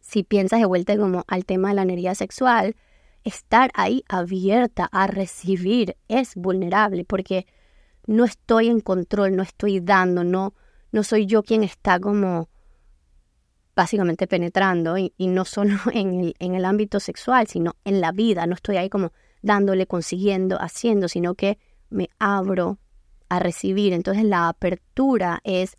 Si 0.00 0.22
piensas 0.22 0.60
de 0.60 0.66
vuelta 0.66 0.96
como 0.96 1.24
al 1.26 1.44
tema 1.44 1.68
de 1.70 1.74
la 1.74 1.82
energía 1.82 2.14
sexual, 2.14 2.76
estar 3.24 3.70
ahí 3.74 4.04
abierta 4.08 4.88
a 4.92 5.06
recibir 5.06 5.96
es 6.08 6.34
vulnerable 6.34 7.04
porque 7.04 7.46
no 8.06 8.24
estoy 8.24 8.68
en 8.68 8.80
control, 8.80 9.36
no 9.36 9.42
estoy 9.42 9.80
dando, 9.80 10.24
no, 10.24 10.54
no 10.92 11.02
soy 11.02 11.26
yo 11.26 11.42
quien 11.42 11.62
está 11.62 11.98
como 12.00 12.48
básicamente 13.76 14.26
penetrando 14.26 14.98
y, 14.98 15.12
no 15.18 15.44
solo 15.44 15.76
en 15.94 16.34
el, 16.38 16.64
ámbito 16.64 17.00
sexual, 17.00 17.46
sino 17.46 17.76
en 17.84 18.00
la 18.00 18.12
vida, 18.12 18.46
no 18.46 18.54
estoy 18.54 18.76
ahí 18.76 18.90
como 18.90 19.12
dándole, 19.42 19.86
consiguiendo, 19.86 20.58
haciendo, 20.60 21.08
sino 21.08 21.34
que 21.34 21.58
me 21.88 22.10
abro 22.18 22.78
a 23.28 23.38
recibir. 23.38 23.92
Entonces 23.92 24.24
la 24.24 24.48
apertura 24.48 25.40
es, 25.44 25.78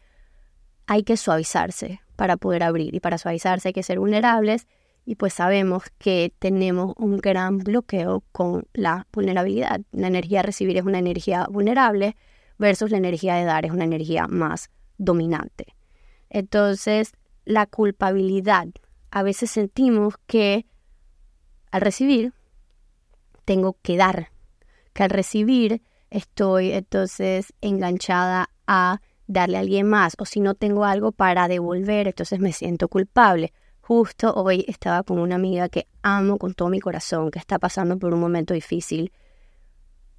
hay 0.88 1.03
que 1.03 1.18
suavizarse 1.18 2.01
para 2.15 2.38
poder 2.38 2.63
abrir 2.63 2.96
y 2.96 3.00
para 3.00 3.18
suavizarse 3.18 3.70
hay 3.70 3.74
que 3.74 3.84
ser 3.84 4.00
vulnerables 4.00 4.68
y 5.06 5.15
pues 5.15 5.34
sabemos 5.34 5.84
que 5.98 6.34
tenemos 6.39 6.94
un 6.98 7.18
gran 7.18 7.60
bloqueo 7.60 8.24
con 8.32 8.68
la 8.74 9.08
vulnerabilidad. 9.12 9.82
La 9.91 10.08
energía 10.08 10.39
de 10.39 10.44
recibir 10.44 10.77
es 10.77 10.84
una 10.84 11.00
energía 11.00 11.48
vulnerable 11.50 12.15
versus 12.58 12.91
la 12.91 12.98
energía 12.98 13.36
de 13.36 13.46
dar 13.46 13.65
es 13.65 13.72
una 13.72 13.84
energía 13.84 14.27
más 14.27 14.70
dominante. 15.01 15.75
Entonces, 16.29 17.13
la 17.43 17.65
culpabilidad. 17.65 18.67
A 19.10 19.24
veces 19.24 19.51
sentimos 19.51 20.15
que 20.25 20.65
al 21.72 21.81
recibir 21.81 22.34
tengo 23.43 23.75
que 23.81 23.98
dar, 23.98 24.31
que 24.93 25.03
al 25.03 25.10
recibir 25.10 25.81
estoy 26.10 26.72
entonces 26.72 27.53
enganchada 27.62 28.50
a 28.67 29.01
darle 29.27 29.58
a 29.58 29.62
alguien 29.62 29.89
más 29.89 30.15
o 30.17 30.25
si 30.25 30.39
no 30.39 30.55
tengo 30.55 30.86
algo 30.86 31.12
para 31.12 31.48
devolver, 31.48 32.08
entonces 32.08 32.39
me 32.39 32.53
siento 32.53 32.88
culpable. 32.88 33.53
Justo 33.81 34.34
hoy 34.34 34.63
estaba 34.67 35.03
con 35.03 35.20
una 35.20 35.36
amiga 35.36 35.67
que 35.67 35.88
amo 36.03 36.38
con 36.38 36.53
todo 36.53 36.70
mi 36.70 36.79
corazón, 36.79 37.31
que 37.31 37.39
está 37.39 37.60
pasando 37.60 37.98
por 37.98 38.13
un 38.13 38.20
momento 38.20 38.53
difícil 38.53 39.12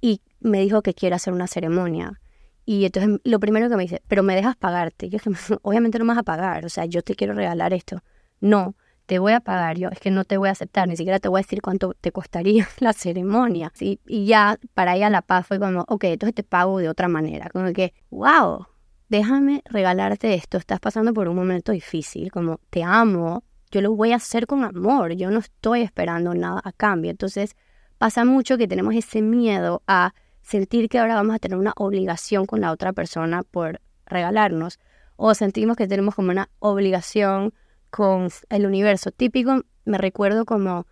y 0.01 0.21
me 0.39 0.59
dijo 0.59 0.81
que 0.81 0.93
quiere 0.93 1.15
hacer 1.15 1.33
una 1.33 1.47
ceremonia. 1.47 2.19
Y 2.65 2.85
entonces 2.85 3.19
lo 3.23 3.39
primero 3.39 3.69
que 3.69 3.75
me 3.75 3.83
dice, 3.83 4.01
pero 4.07 4.23
me 4.23 4.35
dejas 4.35 4.55
pagarte. 4.55 5.09
Yo 5.09 5.17
es 5.17 5.23
que 5.23 5.57
obviamente 5.61 5.99
no 5.99 6.05
me 6.05 6.13
vas 6.13 6.19
a 6.19 6.23
pagar, 6.23 6.65
o 6.65 6.69
sea, 6.69 6.85
yo 6.85 7.01
te 7.01 7.15
quiero 7.15 7.33
regalar 7.33 7.73
esto. 7.73 7.99
No, 8.39 8.75
te 9.05 9.19
voy 9.19 9.33
a 9.33 9.41
pagar, 9.41 9.77
yo 9.77 9.89
es 9.89 9.99
que 9.99 10.11
no 10.11 10.23
te 10.23 10.37
voy 10.37 10.49
a 10.49 10.53
aceptar, 10.53 10.87
ni 10.87 10.95
siquiera 10.95 11.19
te 11.19 11.27
voy 11.27 11.39
a 11.39 11.43
decir 11.43 11.61
cuánto 11.61 11.93
te 11.99 12.11
costaría 12.11 12.67
la 12.79 12.93
ceremonia. 12.93 13.71
¿sí? 13.75 13.99
Y 14.05 14.25
ya 14.25 14.57
para 14.73 14.95
ella 14.95 15.09
la 15.09 15.21
paz 15.21 15.47
fue 15.47 15.59
como, 15.59 15.85
ok, 15.87 16.05
entonces 16.05 16.35
te 16.35 16.43
pago 16.43 16.79
de 16.79 16.89
otra 16.89 17.07
manera. 17.07 17.49
Como 17.49 17.71
que, 17.73 17.93
wow, 18.09 18.67
déjame 19.09 19.61
regalarte 19.65 20.33
esto, 20.33 20.57
estás 20.57 20.79
pasando 20.79 21.13
por 21.13 21.27
un 21.27 21.35
momento 21.35 21.71
difícil, 21.71 22.31
como 22.31 22.59
te 22.69 22.83
amo, 22.83 23.43
yo 23.71 23.81
lo 23.81 23.95
voy 23.95 24.11
a 24.11 24.17
hacer 24.17 24.45
con 24.45 24.63
amor, 24.63 25.13
yo 25.13 25.31
no 25.31 25.39
estoy 25.39 25.81
esperando 25.81 26.33
nada 26.33 26.61
a 26.63 26.71
cambio. 26.71 27.11
Entonces 27.11 27.55
pasa 27.97 28.23
mucho 28.23 28.57
que 28.57 28.67
tenemos 28.67 28.93
ese 28.95 29.21
miedo 29.21 29.81
a 29.87 30.13
sentir 30.43 30.89
que 30.89 30.99
ahora 30.99 31.15
vamos 31.15 31.35
a 31.35 31.39
tener 31.39 31.57
una 31.57 31.73
obligación 31.77 32.45
con 32.45 32.61
la 32.61 32.71
otra 32.71 32.93
persona 32.93 33.43
por 33.43 33.81
regalarnos 34.05 34.79
o 35.15 35.33
sentimos 35.33 35.77
que 35.77 35.87
tenemos 35.87 36.15
como 36.15 36.31
una 36.31 36.49
obligación 36.59 37.53
con 37.89 38.29
el 38.49 38.65
universo. 38.65 39.11
Típico, 39.11 39.61
me 39.85 39.97
recuerdo 39.97 40.45
como 40.45 40.85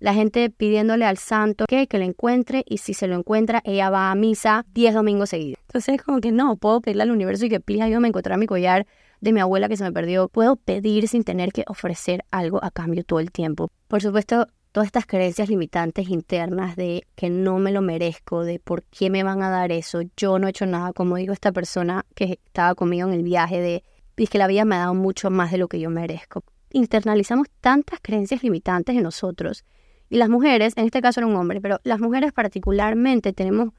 la 0.00 0.14
gente 0.14 0.50
pidiéndole 0.50 1.04
al 1.04 1.18
santo 1.18 1.64
que, 1.68 1.86
que 1.86 1.98
lo 1.98 2.04
encuentre 2.04 2.64
y 2.66 2.78
si 2.78 2.94
se 2.94 3.06
lo 3.06 3.16
encuentra, 3.16 3.60
ella 3.64 3.90
va 3.90 4.10
a 4.10 4.14
misa 4.14 4.64
10 4.72 4.94
domingos 4.94 5.30
seguidos. 5.30 5.60
Entonces 5.62 5.96
es 5.96 6.02
como 6.02 6.20
que 6.20 6.32
no, 6.32 6.56
puedo 6.56 6.80
pedirle 6.80 7.02
al 7.02 7.10
universo 7.10 7.46
y 7.46 7.48
que 7.48 7.60
please 7.60 7.82
ayúdame 7.82 8.06
a 8.06 8.10
encontrar 8.10 8.38
mi 8.38 8.46
collar 8.46 8.86
de 9.20 9.32
mi 9.32 9.40
abuela 9.40 9.68
que 9.68 9.76
se 9.76 9.84
me 9.84 9.92
perdió. 9.92 10.28
Puedo 10.28 10.56
pedir 10.56 11.08
sin 11.08 11.24
tener 11.24 11.52
que 11.52 11.64
ofrecer 11.66 12.24
algo 12.30 12.62
a 12.62 12.70
cambio 12.70 13.04
todo 13.04 13.20
el 13.20 13.32
tiempo. 13.32 13.70
Por 13.88 14.00
supuesto, 14.00 14.46
todas 14.72 14.86
estas 14.86 15.06
creencias 15.06 15.48
limitantes 15.48 16.08
internas 16.08 16.76
de 16.76 17.06
que 17.14 17.30
no 17.30 17.58
me 17.58 17.72
lo 17.72 17.82
merezco, 17.82 18.44
de 18.44 18.58
por 18.58 18.82
qué 18.84 19.10
me 19.10 19.22
van 19.22 19.42
a 19.42 19.50
dar 19.50 19.72
eso, 19.72 20.02
yo 20.16 20.38
no 20.38 20.46
he 20.46 20.50
hecho 20.50 20.66
nada, 20.66 20.92
como 20.92 21.16
digo 21.16 21.32
esta 21.32 21.52
persona 21.52 22.04
que 22.14 22.40
estaba 22.44 22.74
conmigo 22.74 23.08
en 23.08 23.14
el 23.14 23.22
viaje 23.22 23.60
de 23.60 23.84
es 24.24 24.30
que 24.30 24.38
la 24.38 24.46
vida 24.46 24.64
me 24.64 24.76
ha 24.76 24.80
dado 24.80 24.94
mucho 24.94 25.30
más 25.30 25.50
de 25.50 25.58
lo 25.58 25.68
que 25.68 25.80
yo 25.80 25.90
merezco. 25.90 26.44
Internalizamos 26.70 27.48
tantas 27.60 28.00
creencias 28.02 28.42
limitantes 28.42 28.96
en 28.96 29.02
nosotros. 29.02 29.64
Y 30.10 30.16
las 30.16 30.28
mujeres, 30.28 30.74
en 30.76 30.86
este 30.86 31.00
caso 31.00 31.20
era 31.20 31.26
un 31.26 31.36
hombre, 31.36 31.60
pero 31.60 31.80
las 31.84 32.00
mujeres 32.00 32.32
particularmente 32.32 33.32
tenemos 33.32 33.70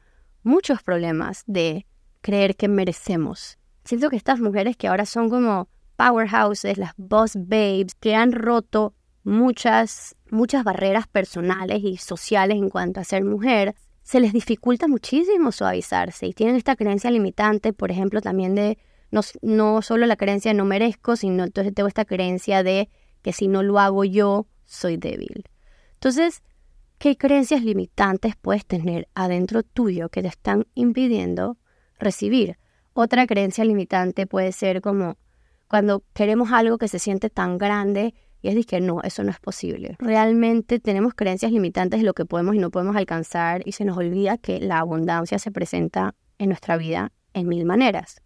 muchos 0.44 0.84
problemas 0.84 1.44
de 1.48 1.86
creer 2.22 2.56
que 2.56 2.68
merecemos. 2.68 3.58
Siento 3.84 4.10
que 4.10 4.16
estas 4.16 4.40
mujeres 4.40 4.78
que 4.78 4.88
ahora 4.88 5.06
son 5.06 5.30
como 5.30 5.68
powerhouses, 5.96 6.78
las 6.78 6.94
boss 6.98 7.36
babes, 7.36 7.96
que 8.00 8.16
han 8.16 8.32
roto 8.32 8.94
muchas, 9.24 10.16
muchas 10.32 10.64
barreras 10.64 11.08
personales 11.08 11.84
y 11.84 11.98
sociales 11.98 12.58
en 12.58 12.70
cuanto 12.70 13.00
a 13.00 13.04
ser 13.04 13.24
mujer, 13.24 13.76
se 14.04 14.20
les 14.20 14.34
dificulta 14.34 14.88
muchísimo 14.88 15.52
suavizarse 15.52 16.26
y 16.28 16.34
tienen 16.34 16.56
esta 16.56 16.76
creencia 16.76 17.12
limitante, 17.12 17.74
por 17.74 17.92
ejemplo, 17.92 18.22
también 18.22 18.56
de 18.56 18.78
no, 19.12 19.22
no 19.42 19.82
solo 19.82 20.06
la 20.06 20.16
creencia 20.16 20.52
de 20.52 20.58
no 20.58 20.66
merezco, 20.66 21.16
sino 21.16 21.44
entonces 21.44 21.74
tengo 21.74 21.88
esta 21.88 22.06
creencia 22.06 22.64
de 22.64 22.90
que 23.22 23.34
si 23.34 23.48
no 23.48 23.64
lo 23.64 23.80
hago 23.80 24.04
yo, 24.06 24.48
soy 24.66 24.98
débil. 24.98 25.46
Entonces, 25.94 26.44
¿qué 26.98 27.18
creencias 27.18 27.64
limitantes 27.64 28.36
puedes 28.36 28.66
tener 28.66 29.08
adentro 29.14 29.64
tuyo 29.64 30.10
que 30.10 30.22
te 30.22 30.28
están 30.28 30.66
impidiendo 30.76 31.58
recibir? 32.00 32.58
Otra 32.94 33.28
creencia 33.28 33.64
limitante 33.64 34.28
puede 34.28 34.52
ser 34.52 34.82
como 34.82 35.18
cuando 35.68 36.04
queremos 36.14 36.52
algo 36.52 36.78
que 36.78 36.88
se 36.88 37.00
siente 37.00 37.30
tan 37.30 37.58
grande 37.58 38.14
y 38.42 38.50
es 38.50 38.66
que 38.66 38.82
no, 38.82 39.02
eso 39.02 39.24
no 39.24 39.32
es 39.32 39.40
posible. 39.40 39.96
Realmente 40.00 40.80
tenemos 40.80 41.14
creencias 41.14 41.52
limitantes 41.52 42.00
de 42.00 42.06
lo 42.06 42.14
que 42.14 42.26
podemos 42.26 42.56
y 42.56 42.60
no 42.60 42.72
podemos 42.72 42.96
alcanzar 42.96 43.62
y 43.66 43.74
se 43.74 43.86
nos 43.86 43.98
olvida 43.98 44.38
que 44.38 44.60
la 44.60 44.80
abundancia 44.80 45.40
se 45.40 45.52
presenta 45.52 46.16
en 46.38 46.50
nuestra 46.50 46.78
vida 46.78 47.12
en 47.34 47.48
mil 47.48 47.66
maneras 47.66 48.22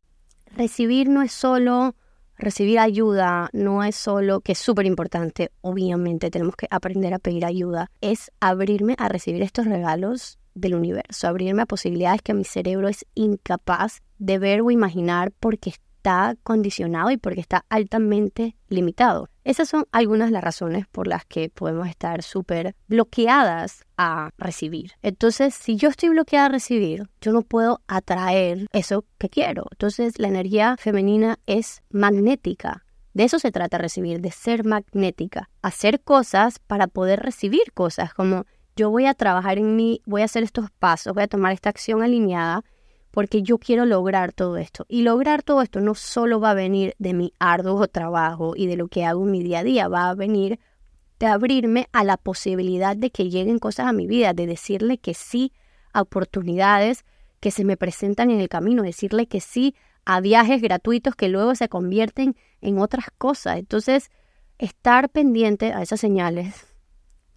recibir 0.55 1.09
no 1.09 1.21
es 1.21 1.31
solo 1.31 1.95
recibir 2.37 2.79
ayuda, 2.79 3.49
no 3.53 3.83
es 3.83 3.95
solo 3.95 4.41
que 4.41 4.53
es 4.53 4.57
súper 4.57 4.85
importante, 4.85 5.51
obviamente 5.61 6.31
tenemos 6.31 6.55
que 6.55 6.67
aprender 6.69 7.13
a 7.13 7.19
pedir 7.19 7.45
ayuda, 7.45 7.89
es 8.01 8.31
abrirme 8.39 8.95
a 8.97 9.07
recibir 9.07 9.43
estos 9.43 9.65
regalos 9.65 10.39
del 10.55 10.75
universo, 10.75 11.27
abrirme 11.27 11.61
a 11.61 11.67
posibilidades 11.67 12.21
que 12.21 12.33
mi 12.33 12.43
cerebro 12.43 12.87
es 12.87 13.05
incapaz 13.15 14.01
de 14.17 14.39
ver 14.39 14.61
o 14.61 14.71
imaginar 14.71 15.31
porque 15.39 15.69
está 15.69 16.35
condicionado 16.43 17.11
y 17.11 17.17
porque 17.17 17.39
está 17.39 17.65
altamente 17.69 18.55
limitado. 18.67 19.29
Esas 19.43 19.67
son 19.67 19.85
algunas 19.91 20.29
de 20.29 20.33
las 20.33 20.43
razones 20.43 20.87
por 20.87 21.07
las 21.07 21.25
que 21.25 21.49
podemos 21.49 21.87
estar 21.87 22.23
súper 22.23 22.75
bloqueadas 22.87 23.83
a 23.97 24.31
recibir. 24.37 24.93
Entonces, 25.01 25.53
si 25.53 25.75
yo 25.75 25.89
estoy 25.89 26.09
bloqueada 26.09 26.45
a 26.45 26.49
recibir, 26.49 27.09
yo 27.19 27.33
no 27.33 27.41
puedo 27.41 27.81
atraer 27.87 28.67
eso 28.71 29.05
que 29.17 29.29
quiero. 29.29 29.65
Entonces, 29.71 30.17
la 30.17 30.29
energía 30.29 30.75
femenina 30.77 31.39
es 31.45 31.83
magnética. 31.89 32.85
De 33.13 33.25
eso 33.25 33.37
se 33.37 33.51
trata 33.51 33.77
recibir, 33.77 34.21
de 34.21 34.31
ser 34.31 34.65
magnética. 34.65 35.49
Hacer 35.61 36.01
cosas 36.01 36.59
para 36.59 36.87
poder 36.87 37.19
recibir 37.19 37.73
cosas, 37.73 38.13
como 38.13 38.45
yo 38.75 38.89
voy 38.89 39.05
a 39.05 39.13
trabajar 39.13 39.59
en 39.59 39.75
mí, 39.75 40.01
voy 40.05 40.23
a 40.23 40.25
hacer 40.25 40.43
estos 40.43 40.71
pasos, 40.71 41.13
voy 41.13 41.23
a 41.23 41.27
tomar 41.27 41.51
esta 41.51 41.69
acción 41.69 42.01
alineada 42.01 42.63
porque 43.13 43.43
yo 43.43 43.59
quiero 43.59 43.85
lograr 43.85 44.33
todo 44.33 44.57
esto. 44.57 44.87
Y 44.89 45.03
lograr 45.03 45.43
todo 45.43 45.61
esto 45.61 45.79
no 45.79 45.93
solo 45.93 46.39
va 46.39 46.49
a 46.49 46.55
venir 46.55 46.95
de 46.97 47.13
mi 47.13 47.31
arduo 47.37 47.87
trabajo 47.87 48.53
y 48.55 48.65
de 48.65 48.75
lo 48.75 48.87
que 48.87 49.05
hago 49.05 49.23
en 49.23 49.29
mi 49.29 49.43
día 49.43 49.59
a 49.59 49.63
día, 49.63 49.87
va 49.87 50.09
a 50.09 50.15
venir 50.15 50.59
de 51.19 51.27
abrirme 51.27 51.87
a 51.91 52.03
la 52.03 52.17
posibilidad 52.17 52.97
de 52.97 53.11
que 53.11 53.29
lleguen 53.29 53.59
cosas 53.59 53.85
a 53.85 53.93
mi 53.93 54.07
vida, 54.07 54.33
de 54.33 54.47
decirle 54.47 54.97
que 54.97 55.13
sí 55.13 55.53
a 55.93 56.01
oportunidades 56.01 57.05
que 57.39 57.51
se 57.51 57.63
me 57.63 57.77
presentan 57.77 58.31
en 58.31 58.39
el 58.39 58.49
camino, 58.49 58.81
decirle 58.81 59.27
que 59.27 59.41
sí 59.41 59.75
a 60.05 60.19
viajes 60.19 60.59
gratuitos 60.59 61.13
que 61.13 61.29
luego 61.29 61.53
se 61.53 61.69
convierten 61.69 62.35
en 62.61 62.79
otras 62.79 63.05
cosas. 63.19 63.59
Entonces, 63.59 64.09
estar 64.57 65.09
pendiente 65.09 65.71
a 65.71 65.83
esas 65.83 65.99
señales 65.99 66.65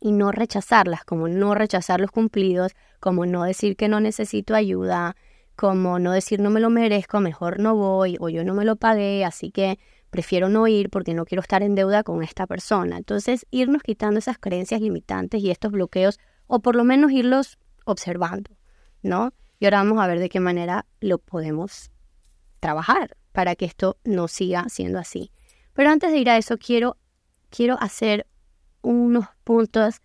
y 0.01 0.13
no 0.13 0.33
rechazarlas, 0.33 1.05
como 1.05 1.29
no 1.29 1.55
rechazar 1.55 2.01
los 2.01 2.11
cumplidos, 2.11 2.73
como 2.99 3.27
no 3.27 3.45
decir 3.45 3.77
que 3.77 3.89
no 3.89 4.01
necesito 4.01 4.55
ayuda, 4.55 5.17
como 5.57 5.99
no 5.99 6.13
decir 6.13 6.41
no 6.41 6.51
me 6.51 6.61
lo 6.61 6.71
merezco, 6.71 7.21
mejor 7.21 7.59
no 7.59 7.75
voy 7.75 8.17
o 8.21 8.29
yo 8.29 8.45
no 8.45 8.55
me 8.55 8.65
lo 8.65 8.77
pagué, 8.77 9.25
así 9.25 9.51
que 9.51 9.79
prefiero 10.11 10.49
no 10.49 10.67
ir 10.69 10.91
porque 10.91 11.15
no 11.15 11.25
quiero 11.25 11.41
estar 11.41 11.63
en 11.63 11.75
deuda 11.75 12.03
con 12.05 12.23
esta 12.23 12.47
persona. 12.47 12.99
Entonces, 12.99 13.47
irnos 13.51 13.83
quitando 13.83 14.19
esas 14.19 14.39
creencias 14.39 14.81
limitantes 14.81 15.43
y 15.43 15.51
estos 15.51 15.73
bloqueos 15.73 16.21
o 16.47 16.61
por 16.61 16.77
lo 16.77 16.85
menos 16.85 17.11
irlos 17.11 17.59
observando, 17.85 18.51
¿no? 19.03 19.33
Y 19.59 19.65
ahora 19.65 19.79
vamos 19.79 19.99
a 20.01 20.07
ver 20.07 20.19
de 20.19 20.29
qué 20.29 20.41
manera 20.41 20.87
lo 21.01 21.19
podemos 21.19 21.91
trabajar 22.61 23.17
para 23.33 23.57
que 23.57 23.65
esto 23.65 23.99
no 24.05 24.29
siga 24.29 24.69
siendo 24.69 24.99
así. 24.99 25.33
Pero 25.73 25.91
antes 25.91 26.13
de 26.13 26.19
ir 26.19 26.31
a 26.31 26.37
eso, 26.37 26.59
quiero, 26.59 26.99
quiero 27.51 27.77
hacer 27.81 28.27
unos 28.83 29.27
puntos 29.45 30.01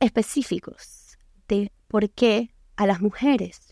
específicos 0.00 1.18
de 1.48 1.72
por 1.88 2.10
qué 2.10 2.54
a 2.76 2.86
las 2.86 3.00
mujeres 3.00 3.71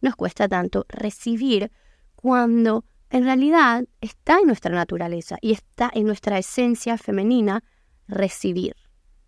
nos 0.00 0.16
cuesta 0.16 0.48
tanto 0.48 0.86
recibir 0.88 1.70
cuando 2.14 2.84
en 3.10 3.24
realidad 3.24 3.84
está 4.00 4.38
en 4.38 4.46
nuestra 4.46 4.74
naturaleza 4.74 5.36
y 5.40 5.52
está 5.52 5.90
en 5.92 6.06
nuestra 6.06 6.38
esencia 6.38 6.96
femenina 6.96 7.64
recibir, 8.06 8.76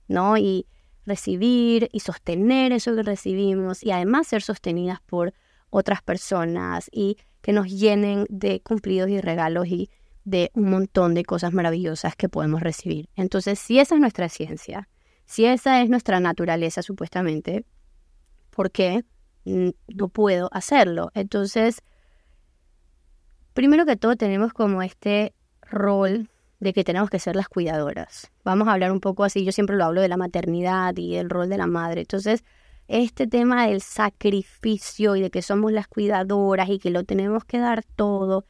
¿no? 0.09 0.37
Y 0.37 0.67
recibir 1.05 1.89
y 1.93 2.01
sostener 2.01 2.73
eso 2.73 2.95
que 2.95 3.03
recibimos 3.03 3.83
y 3.83 3.91
además 3.91 4.29
ser 4.29 4.43
sostenidas 4.43 5.01
por 5.01 5.35
otras 5.71 6.03
personas 6.03 6.89
y 6.93 7.17
que 7.41 7.53
nos 7.53 7.69
llenen 7.69 8.27
de 8.29 8.61
cumplidos 8.61 9.11
y 9.11 9.21
regalos 9.21 9.67
y 9.67 9.91
de 10.25 10.51
un 10.55 10.71
montón 10.71 11.15
de 11.15 11.25
cosas 11.25 11.53
maravillosas 11.53 12.15
que 12.15 12.29
podemos 12.29 12.61
recibir. 12.61 13.09
Entonces, 13.17 13.59
si 13.59 13.81
esa 13.81 13.97
es 13.97 14.01
nuestra 14.01 14.29
ciencia, 14.29 14.89
si 15.25 15.47
esa 15.47 15.83
es 15.83 15.91
nuestra 15.91 16.21
naturaleza 16.21 16.83
supuestamente, 16.83 17.65
¿por 18.51 18.71
qué 18.71 19.05
no 19.45 20.09
puedo 20.09 20.49
hacerlo? 20.53 21.11
Entonces, 21.15 21.83
primero 23.55 23.85
que 23.87 23.97
todo 23.97 24.17
tenemos 24.17 24.53
como 24.53 24.83
este 24.83 25.35
rol 25.63 26.29
de 26.61 26.73
que 26.73 26.85
tenemos 26.85 27.11
que 27.11 27.19
ser 27.19 27.35
las 27.35 27.49
cuidadoras. 27.49 28.31
Vamos 28.45 28.69
a 28.69 28.73
hablar 28.73 28.93
un 28.93 29.01
poco 29.01 29.25
así, 29.25 29.45
yo 29.45 29.53
siempre 29.53 29.77
lo 29.77 29.85
hablo 29.85 30.01
de 30.01 30.09
la 30.09 30.17
maternidad 30.17 30.97
y 30.97 31.17
el 31.17 31.29
rol 31.29 31.49
de 31.49 31.59
la 31.59 31.67
madre. 31.67 32.03
Entonces, 32.03 32.45
este 32.87 33.27
tema 33.27 33.67
del 33.67 33.81
sacrificio 33.81 35.17
y 35.17 35.23
de 35.23 35.31
que 35.31 35.43
somos 35.43 35.73
las 35.73 35.89
cuidadoras 35.89 36.69
y 36.69 36.79
que 36.79 36.91
lo 36.91 37.05
tenemos 37.05 37.45
que 37.45 37.59
dar 37.59 37.83
todo, 37.97 38.45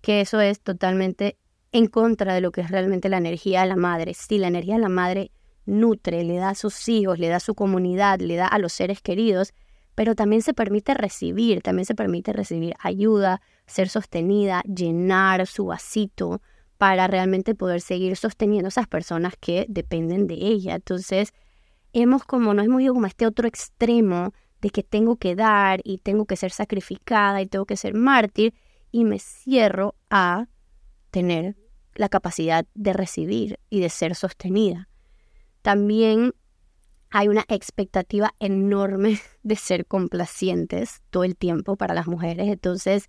que 0.00 0.20
eso 0.20 0.40
es 0.40 0.60
totalmente 0.60 1.36
en 1.72 1.86
contra 1.86 2.34
de 2.34 2.40
lo 2.40 2.52
que 2.52 2.60
es 2.60 2.70
realmente 2.70 3.08
la 3.08 3.16
energía 3.16 3.62
de 3.62 3.68
la 3.68 3.76
madre. 3.76 4.14
Sí, 4.14 4.38
la 4.38 4.48
energía 4.48 4.74
de 4.74 4.82
la 4.82 4.88
madre 4.88 5.32
nutre, 5.64 6.22
le 6.24 6.36
da 6.36 6.50
a 6.50 6.54
sus 6.54 6.88
hijos, 6.88 7.18
le 7.18 7.28
da 7.28 7.36
a 7.36 7.40
su 7.40 7.54
comunidad, 7.54 8.20
le 8.20 8.36
da 8.36 8.46
a 8.46 8.58
los 8.58 8.72
seres 8.72 9.00
queridos, 9.00 9.52
pero 9.94 10.14
también 10.14 10.42
se 10.42 10.54
permite 10.54 10.94
recibir, 10.94 11.62
también 11.62 11.86
se 11.86 11.94
permite 11.94 12.32
recibir 12.32 12.74
ayuda, 12.80 13.40
ser 13.66 13.88
sostenida, 13.88 14.62
llenar 14.62 15.46
su 15.46 15.66
vasito, 15.66 16.40
para 16.82 17.06
realmente 17.06 17.54
poder 17.54 17.80
seguir 17.80 18.16
sosteniendo 18.16 18.66
a 18.66 18.70
esas 18.70 18.88
personas 18.88 19.34
que 19.38 19.66
dependen 19.68 20.26
de 20.26 20.34
ella. 20.34 20.74
Entonces, 20.74 21.32
hemos 21.92 22.24
como, 22.24 22.54
no 22.54 22.62
hemos 22.64 22.82
ido 22.82 22.92
como 22.92 23.06
a 23.06 23.08
este 23.08 23.24
otro 23.24 23.46
extremo 23.46 24.32
de 24.60 24.70
que 24.70 24.82
tengo 24.82 25.14
que 25.14 25.36
dar 25.36 25.80
y 25.84 25.98
tengo 25.98 26.24
que 26.24 26.34
ser 26.34 26.50
sacrificada 26.50 27.40
y 27.40 27.46
tengo 27.46 27.66
que 27.66 27.76
ser 27.76 27.94
mártir 27.94 28.52
y 28.90 29.04
me 29.04 29.20
cierro 29.20 29.94
a 30.10 30.48
tener 31.12 31.56
la 31.94 32.08
capacidad 32.08 32.66
de 32.74 32.92
recibir 32.92 33.60
y 33.70 33.78
de 33.78 33.88
ser 33.88 34.16
sostenida. 34.16 34.88
También 35.62 36.34
hay 37.12 37.28
una 37.28 37.44
expectativa 37.48 38.34
enorme 38.40 39.20
de 39.42 39.56
ser 39.56 39.86
complacientes 39.86 41.02
todo 41.10 41.24
el 41.24 41.36
tiempo 41.36 41.76
para 41.76 41.94
las 41.94 42.06
mujeres. 42.06 42.48
Entonces, 42.48 43.08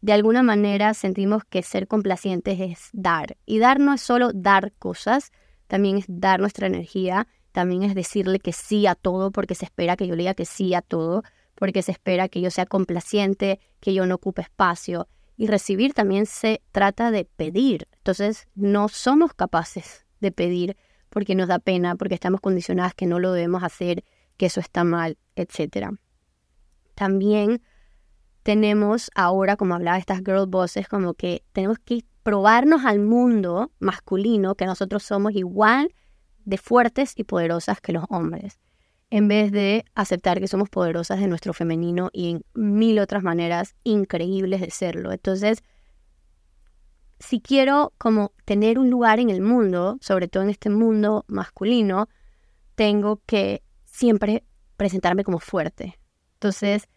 de 0.00 0.12
alguna 0.12 0.42
manera 0.42 0.94
sentimos 0.94 1.44
que 1.44 1.62
ser 1.62 1.86
complacientes 1.86 2.58
es 2.60 2.88
dar. 2.92 3.36
Y 3.44 3.58
dar 3.58 3.80
no 3.80 3.94
es 3.94 4.00
solo 4.00 4.30
dar 4.32 4.72
cosas, 4.78 5.32
también 5.66 5.98
es 5.98 6.04
dar 6.08 6.40
nuestra 6.40 6.66
energía, 6.66 7.26
también 7.50 7.82
es 7.82 7.94
decirle 7.94 8.38
que 8.38 8.52
sí 8.52 8.86
a 8.86 8.94
todo 8.94 9.30
porque 9.30 9.54
se 9.54 9.64
espera 9.64 9.96
que 9.96 10.06
yo 10.06 10.14
le 10.14 10.22
diga 10.22 10.34
que 10.34 10.44
sí 10.44 10.72
a 10.74 10.80
todo, 10.80 11.22
porque 11.54 11.82
se 11.82 11.92
espera 11.92 12.28
que 12.28 12.40
yo 12.40 12.50
sea 12.50 12.66
complaciente, 12.66 13.60
que 13.80 13.92
yo 13.92 14.06
no 14.06 14.16
ocupe 14.16 14.42
espacio. 14.42 15.08
Y 15.36 15.46
recibir 15.48 15.94
también 15.94 16.26
se 16.26 16.62
trata 16.70 17.10
de 17.10 17.24
pedir. 17.24 17.88
Entonces 17.96 18.46
no 18.54 18.88
somos 18.88 19.34
capaces 19.34 20.06
de 20.20 20.30
pedir 20.30 20.76
porque 21.12 21.34
nos 21.34 21.48
da 21.48 21.58
pena, 21.58 21.94
porque 21.94 22.14
estamos 22.14 22.40
condicionadas 22.40 22.94
que 22.94 23.06
no 23.06 23.20
lo 23.20 23.32
debemos 23.32 23.62
hacer, 23.62 24.02
que 24.36 24.46
eso 24.46 24.60
está 24.60 24.82
mal, 24.82 25.18
etc. 25.36 25.90
También 26.94 27.62
tenemos 28.42 29.10
ahora, 29.14 29.56
como 29.56 29.74
hablaba 29.74 29.98
estas 29.98 30.18
girl 30.18 30.46
bosses, 30.46 30.88
como 30.88 31.14
que 31.14 31.44
tenemos 31.52 31.78
que 31.78 32.04
probarnos 32.22 32.84
al 32.84 32.98
mundo 32.98 33.72
masculino 33.78 34.54
que 34.54 34.66
nosotros 34.66 35.02
somos 35.02 35.34
igual 35.34 35.92
de 36.44 36.58
fuertes 36.58 37.12
y 37.16 37.24
poderosas 37.24 37.80
que 37.80 37.92
los 37.92 38.04
hombres, 38.08 38.58
en 39.10 39.28
vez 39.28 39.52
de 39.52 39.84
aceptar 39.94 40.40
que 40.40 40.48
somos 40.48 40.70
poderosas 40.70 41.20
de 41.20 41.28
nuestro 41.28 41.52
femenino 41.52 42.10
y 42.12 42.30
en 42.30 42.44
mil 42.54 42.98
otras 42.98 43.22
maneras 43.22 43.76
increíbles 43.84 44.60
de 44.60 44.70
serlo. 44.70 45.12
Entonces, 45.12 45.62
si 47.22 47.40
quiero 47.40 47.92
como 47.98 48.32
tener 48.44 48.78
un 48.78 48.90
lugar 48.90 49.20
en 49.20 49.30
el 49.30 49.40
mundo, 49.40 49.96
sobre 50.00 50.28
todo 50.28 50.42
en 50.42 50.50
este 50.50 50.70
mundo 50.70 51.24
masculino, 51.28 52.08
tengo 52.74 53.20
que 53.26 53.62
siempre 53.84 54.44
presentarme 54.76 55.22
como 55.22 55.38
fuerte. 55.38 55.98
Entonces, 56.34 56.88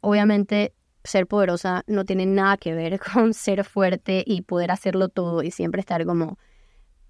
obviamente 0.00 0.74
ser 1.04 1.26
poderosa 1.26 1.84
no 1.86 2.06
tiene 2.06 2.24
nada 2.24 2.56
que 2.56 2.74
ver 2.74 2.98
con 3.12 3.34
ser 3.34 3.64
fuerte 3.64 4.24
y 4.26 4.42
poder 4.42 4.70
hacerlo 4.70 5.08
todo 5.10 5.42
y 5.42 5.50
siempre 5.50 5.80
estar 5.80 6.04
como 6.06 6.38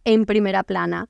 en 0.05 0.27
primera 0.27 0.65
plana. 0.65 1.09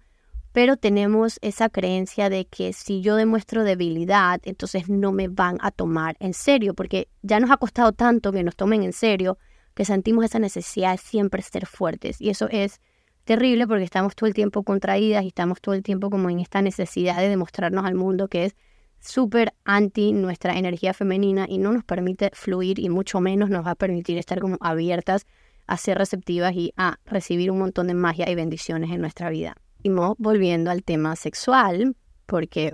Pero 0.53 0.77
tenemos 0.77 1.39
esa 1.43 1.69
creencia 1.69 2.29
de 2.29 2.45
que 2.45 2.73
si 2.73 3.01
yo 3.01 3.17
demuestro 3.17 3.65
debilidad, 3.65 4.41
entonces 4.45 4.89
no 4.89 5.11
me 5.11 5.27
van 5.27 5.57
a 5.61 5.73
tomar 5.73 6.17
en 6.21 6.33
serio, 6.33 6.75
porque 6.75 7.09
ya 7.23 7.41
nos 7.41 7.51
ha 7.51 7.57
costado 7.57 7.93
tanto 7.93 8.31
que 8.31 8.45
nos 8.45 8.55
tomen 8.55 8.85
en 8.85 8.93
serio, 8.93 9.39
que 9.75 9.85
sentimos 9.85 10.25
esa 10.25 10.39
necesidad 10.39 10.93
de 10.93 10.99
siempre 10.99 11.43
ser 11.43 11.67
fuertes. 11.67 12.21
Y 12.21 12.31
eso 12.31 12.49
es 12.51 12.81
terrible 13.25 13.67
porque 13.67 13.85
estamos 13.85 14.15
todo 14.15 14.27
el 14.29 14.35
tiempo 14.35 14.63
contraídas 14.63 15.25
y 15.25 15.29
estamos 15.29 15.61
todo 15.61 15.75
el 15.75 15.83
tiempo 15.83 16.11
como 16.11 16.31
en 16.31 16.41
esta 16.41 16.63
necesidad 16.63 17.19
de 17.19 17.29
demostrarnos 17.29 17.85
al 17.85 17.95
mundo 17.95 18.29
que 18.29 18.45
es 18.45 18.57
súper 19.01 19.53
anti 19.65 20.13
nuestra 20.13 20.57
energía 20.57 20.95
femenina 20.95 21.47
y 21.49 21.59
no 21.59 21.73
nos 21.73 21.85
permite 21.85 22.31
fluir 22.33 22.79
y 22.79 22.89
mucho 22.89 23.21
menos 23.21 23.51
nos 23.51 23.67
va 23.67 23.73
a 23.73 23.75
permitir 23.75 24.19
estar 24.19 24.41
como 24.41 24.57
abiertas 24.61 25.27
a 25.67 25.77
ser 25.77 25.99
receptivas 25.99 26.55
y 26.55 26.73
a 26.77 26.99
recibir 27.05 27.51
un 27.51 27.59
montón 27.59 27.87
de 27.87 27.95
magia 27.95 28.31
y 28.31 28.35
bendiciones 28.35 28.91
en 28.91 29.01
nuestra 29.01 29.31
vida. 29.31 29.57
Y 29.83 29.91
volviendo 29.91 30.71
al 30.71 30.83
tema 30.83 31.17
sexual, 31.17 31.97
porque 32.27 32.73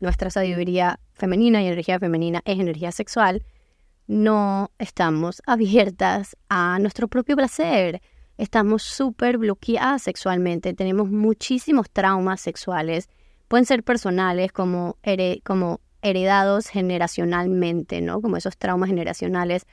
nuestra 0.00 0.30
sabiduría 0.30 1.00
femenina 1.12 1.62
y 1.62 1.66
energía 1.66 1.98
femenina 1.98 2.42
es 2.44 2.58
energía 2.58 2.92
sexual, 2.92 3.44
no 4.06 4.70
estamos 4.78 5.42
abiertas 5.46 6.36
a 6.48 6.78
nuestro 6.78 7.08
propio 7.08 7.36
placer. 7.36 8.00
Estamos 8.38 8.82
súper 8.82 9.38
bloqueadas 9.38 10.02
sexualmente, 10.02 10.74
tenemos 10.74 11.10
muchísimos 11.10 11.90
traumas 11.90 12.40
sexuales 12.40 13.08
pueden 13.48 13.66
ser 13.66 13.82
personales 13.82 14.52
como, 14.52 14.98
como 15.44 15.80
heredados 16.02 16.68
generacionalmente, 16.68 18.00
¿no? 18.00 18.20
Como 18.20 18.36
esos 18.36 18.56
traumas 18.56 18.88
generacionales. 18.88 19.66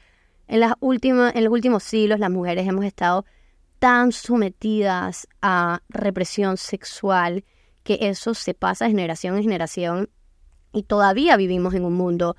En, 0.48 0.60
las 0.60 0.74
últimas, 0.80 1.36
en 1.36 1.44
los 1.44 1.54
últimos 1.54 1.84
siglos 1.84 2.20
las 2.20 2.30
mujeres 2.30 2.68
hemos 2.68 2.86
estado 2.86 3.26
tan 3.80 4.12
sometidas 4.12 5.28
a 5.42 5.82
represión 5.90 6.58
sexual 6.58 7.44
que 7.84 7.98
eso 8.02 8.34
se 8.34 8.54
pasa 8.54 8.86
de 8.86 8.92
generación 8.92 9.36
en 9.36 9.44
generación 9.44 10.10
y 10.72 10.84
todavía 10.84 11.36
vivimos 11.36 11.74
en 11.74 11.84
un 11.86 11.94
mundo 11.94 12.36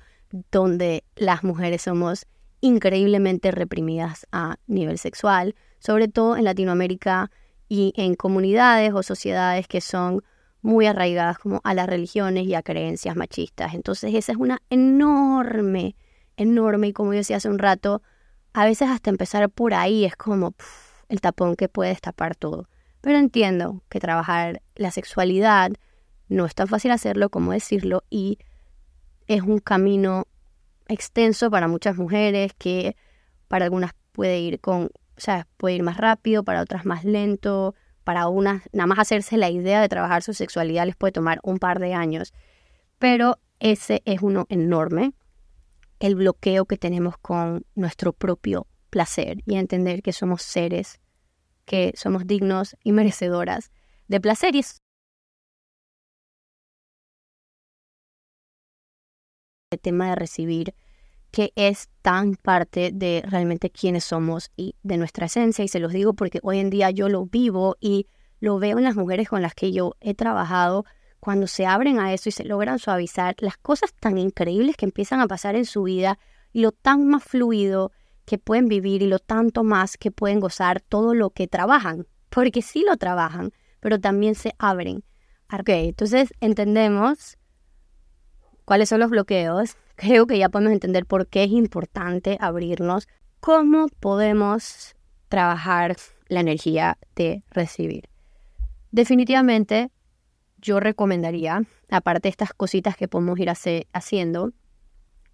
donde 0.51 1.03
las 1.15 1.43
mujeres 1.43 1.83
somos 1.83 2.25
increíblemente 2.61 3.51
reprimidas 3.51 4.25
a 4.31 4.57
nivel 4.67 4.97
sexual, 4.97 5.55
sobre 5.79 6.07
todo 6.07 6.35
en 6.35 6.45
Latinoamérica 6.45 7.31
y 7.69 7.93
en 7.95 8.15
comunidades 8.15 8.93
o 8.93 9.03
sociedades 9.03 9.67
que 9.67 9.81
son 9.81 10.23
muy 10.61 10.87
arraigadas 10.87 11.37
como 11.37 11.61
a 11.63 11.73
las 11.73 11.87
religiones 11.87 12.47
y 12.47 12.55
a 12.55 12.63
creencias 12.63 13.15
machistas. 13.15 13.73
Entonces 13.73 14.13
esa 14.15 14.31
es 14.31 14.37
una 14.37 14.61
enorme, 14.69 15.95
enorme, 16.37 16.87
y 16.87 16.93
como 16.93 17.13
yo 17.13 17.19
decía 17.19 17.37
hace 17.37 17.49
un 17.49 17.59
rato, 17.59 18.01
a 18.53 18.65
veces 18.65 18.89
hasta 18.89 19.11
empezar 19.11 19.49
por 19.49 19.73
ahí 19.73 20.05
es 20.05 20.15
como 20.15 20.55
el 21.07 21.21
tapón 21.21 21.55
que 21.55 21.69
puede 21.69 21.91
destapar 21.91 22.35
todo. 22.35 22.67
Pero 23.01 23.19
entiendo 23.19 23.83
que 23.89 23.99
trabajar 23.99 24.63
la 24.75 24.89
sexualidad 24.89 25.71
no 26.29 26.45
es 26.45 26.55
tan 26.55 26.67
fácil 26.67 26.89
hacerlo 26.91 27.29
como 27.29 27.51
decirlo 27.51 28.03
y 28.09 28.39
es 29.27 29.41
un 29.41 29.59
camino 29.59 30.25
extenso 30.87 31.49
para 31.49 31.67
muchas 31.67 31.97
mujeres 31.97 32.53
que 32.57 32.95
para 33.47 33.65
algunas 33.65 33.93
puede 34.11 34.39
ir 34.39 34.59
con, 34.59 34.85
o 34.85 34.89
sea, 35.19 35.47
puede 35.57 35.75
ir 35.75 35.83
más 35.83 35.97
rápido, 35.97 36.43
para 36.43 36.61
otras 36.61 36.85
más 36.85 37.03
lento, 37.03 37.75
para 38.03 38.27
unas, 38.27 38.61
nada 38.71 38.87
más 38.87 38.99
hacerse 38.99 39.37
la 39.37 39.49
idea 39.49 39.81
de 39.81 39.89
trabajar 39.89 40.21
su 40.23 40.33
sexualidad 40.33 40.85
les 40.85 40.95
puede 40.95 41.11
tomar 41.11 41.39
un 41.43 41.57
par 41.57 41.79
de 41.79 41.93
años, 41.93 42.33
pero 42.99 43.39
ese 43.59 44.01
es 44.05 44.21
uno 44.21 44.45
enorme, 44.49 45.13
el 45.99 46.15
bloqueo 46.15 46.65
que 46.65 46.77
tenemos 46.77 47.17
con 47.17 47.65
nuestro 47.73 48.13
propio 48.13 48.67
placer 48.89 49.37
y 49.45 49.55
entender 49.55 50.01
que 50.01 50.13
somos 50.13 50.41
seres, 50.41 50.99
que 51.65 51.93
somos 51.95 52.27
dignos 52.27 52.75
y 52.83 52.91
merecedoras 52.91 53.71
de 54.07 54.21
placer. 54.21 54.55
Y 54.55 54.63
el 59.75 59.79
tema 59.81 60.09
de 60.09 60.15
recibir 60.15 60.73
que 61.31 61.51
es 61.55 61.89
tan 62.01 62.35
parte 62.35 62.91
de 62.93 63.21
realmente 63.27 63.69
quiénes 63.69 64.05
somos 64.05 64.51
y 64.55 64.75
de 64.83 64.97
nuestra 64.97 65.25
esencia. 65.25 65.65
Y 65.65 65.67
se 65.67 65.79
los 65.79 65.91
digo 65.91 66.13
porque 66.13 66.39
hoy 66.43 66.59
en 66.59 66.69
día 66.69 66.91
yo 66.91 67.09
lo 67.09 67.25
vivo 67.25 67.75
y 67.81 68.07
lo 68.39 68.57
veo 68.57 68.77
en 68.77 68.85
las 68.85 68.95
mujeres 68.95 69.27
con 69.27 69.41
las 69.41 69.53
que 69.53 69.71
yo 69.71 69.95
he 69.99 70.13
trabajado 70.13 70.85
cuando 71.19 71.47
se 71.47 71.65
abren 71.65 71.99
a 71.99 72.13
eso 72.13 72.29
y 72.29 72.31
se 72.31 72.45
logran 72.45 72.79
suavizar, 72.79 73.35
las 73.39 73.57
cosas 73.57 73.93
tan 73.99 74.17
increíbles 74.17 74.77
que 74.77 74.85
empiezan 74.85 75.19
a 75.21 75.27
pasar 75.27 75.55
en 75.55 75.65
su 75.65 75.83
vida 75.83 76.19
y 76.53 76.61
lo 76.61 76.71
tan 76.71 77.07
más 77.07 77.23
fluido 77.23 77.91
que 78.25 78.37
pueden 78.37 78.67
vivir 78.67 79.01
y 79.01 79.07
lo 79.07 79.19
tanto 79.19 79.63
más 79.63 79.97
que 79.97 80.11
pueden 80.11 80.39
gozar 80.39 80.81
todo 80.81 81.13
lo 81.13 81.31
que 81.31 81.47
trabajan, 81.47 82.07
porque 82.29 82.61
sí 82.61 82.85
lo 82.87 82.95
trabajan, 82.97 83.51
pero 83.79 83.99
también 83.99 84.35
se 84.35 84.53
abren. 84.57 85.03
Ok, 85.51 85.69
entonces 85.69 86.33
entendemos 86.39 87.37
cuáles 88.65 88.89
son 88.89 88.99
los 88.99 89.09
bloqueos. 89.09 89.77
Creo 89.95 90.27
que 90.27 90.37
ya 90.37 90.49
podemos 90.49 90.73
entender 90.73 91.05
por 91.05 91.27
qué 91.27 91.43
es 91.45 91.51
importante 91.51 92.37
abrirnos, 92.41 93.07
cómo 93.39 93.87
podemos 93.99 94.95
trabajar 95.29 95.95
la 96.27 96.41
energía 96.41 96.97
de 97.15 97.43
recibir. 97.51 98.09
Definitivamente, 98.91 99.91
yo 100.57 100.79
recomendaría, 100.79 101.63
aparte 101.89 102.23
de 102.23 102.29
estas 102.29 102.53
cositas 102.53 102.97
que 102.97 103.07
podemos 103.07 103.37
ir 103.39 103.49
haciendo, 103.93 104.51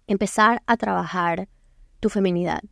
empezar 0.06 0.62
a 0.66 0.76
trabajar 0.76 1.48
tu 2.00 2.08
feminidad 2.08 2.62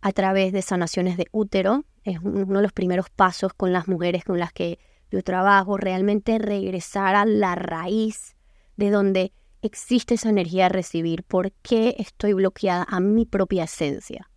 a 0.00 0.12
través 0.12 0.52
de 0.52 0.62
sanaciones 0.62 1.16
de 1.16 1.28
útero. 1.32 1.84
Es 2.04 2.18
uno 2.18 2.58
de 2.58 2.62
los 2.62 2.72
primeros 2.72 3.08
pasos 3.10 3.54
con 3.54 3.72
las 3.72 3.88
mujeres 3.88 4.24
con 4.24 4.38
las 4.38 4.52
que 4.52 4.78
yo 5.10 5.22
trabajo, 5.22 5.76
realmente 5.76 6.38
regresar 6.38 7.14
a 7.14 7.24
la 7.24 7.54
raíz 7.54 8.34
de 8.76 8.90
donde 8.90 9.32
existe 9.62 10.14
esa 10.14 10.28
energía 10.28 10.64
de 10.64 10.70
recibir. 10.70 11.22
¿Por 11.22 11.52
qué 11.62 11.94
estoy 11.98 12.34
bloqueada 12.34 12.84
a 12.88 13.00
mi 13.00 13.24
propia 13.24 13.64
esencia? 13.64 14.28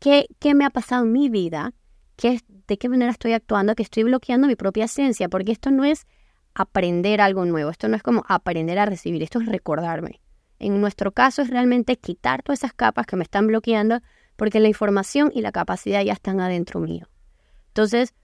¿Qué, 0.00 0.26
qué 0.40 0.54
me 0.54 0.64
ha 0.64 0.70
pasado 0.70 1.04
en 1.04 1.12
mi 1.12 1.28
vida? 1.28 1.72
¿Qué, 2.16 2.40
¿De 2.66 2.78
qué 2.78 2.88
manera 2.88 3.10
estoy 3.12 3.32
actuando 3.32 3.74
que 3.74 3.82
estoy 3.82 4.02
bloqueando 4.02 4.46
mi 4.46 4.56
propia 4.56 4.86
esencia? 4.86 5.28
Porque 5.28 5.52
esto 5.52 5.70
no 5.70 5.84
es 5.84 6.06
aprender 6.54 7.20
algo 7.20 7.44
nuevo, 7.44 7.70
esto 7.70 7.88
no 7.88 7.96
es 7.96 8.02
como 8.02 8.24
aprender 8.28 8.78
a 8.78 8.86
recibir, 8.86 9.22
esto 9.22 9.40
es 9.40 9.46
recordarme. 9.46 10.20
En 10.58 10.80
nuestro 10.80 11.12
caso 11.12 11.42
es 11.42 11.50
realmente 11.50 11.96
quitar 11.96 12.42
todas 12.42 12.60
esas 12.60 12.72
capas 12.72 13.06
que 13.06 13.16
me 13.16 13.24
están 13.24 13.46
bloqueando 13.46 14.00
porque 14.36 14.60
la 14.60 14.68
información 14.68 15.30
y 15.34 15.42
la 15.42 15.52
capacidad 15.52 16.02
ya 16.02 16.12
están 16.12 16.40
adentro 16.40 16.80
mío. 16.80 17.08
Entonces, 17.68 18.14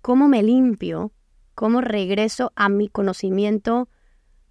¿cómo 0.00 0.28
me 0.28 0.42
limpio? 0.42 1.12
¿Cómo 1.54 1.80
regreso 1.80 2.52
a 2.54 2.68
mi 2.68 2.88
conocimiento 2.88 3.88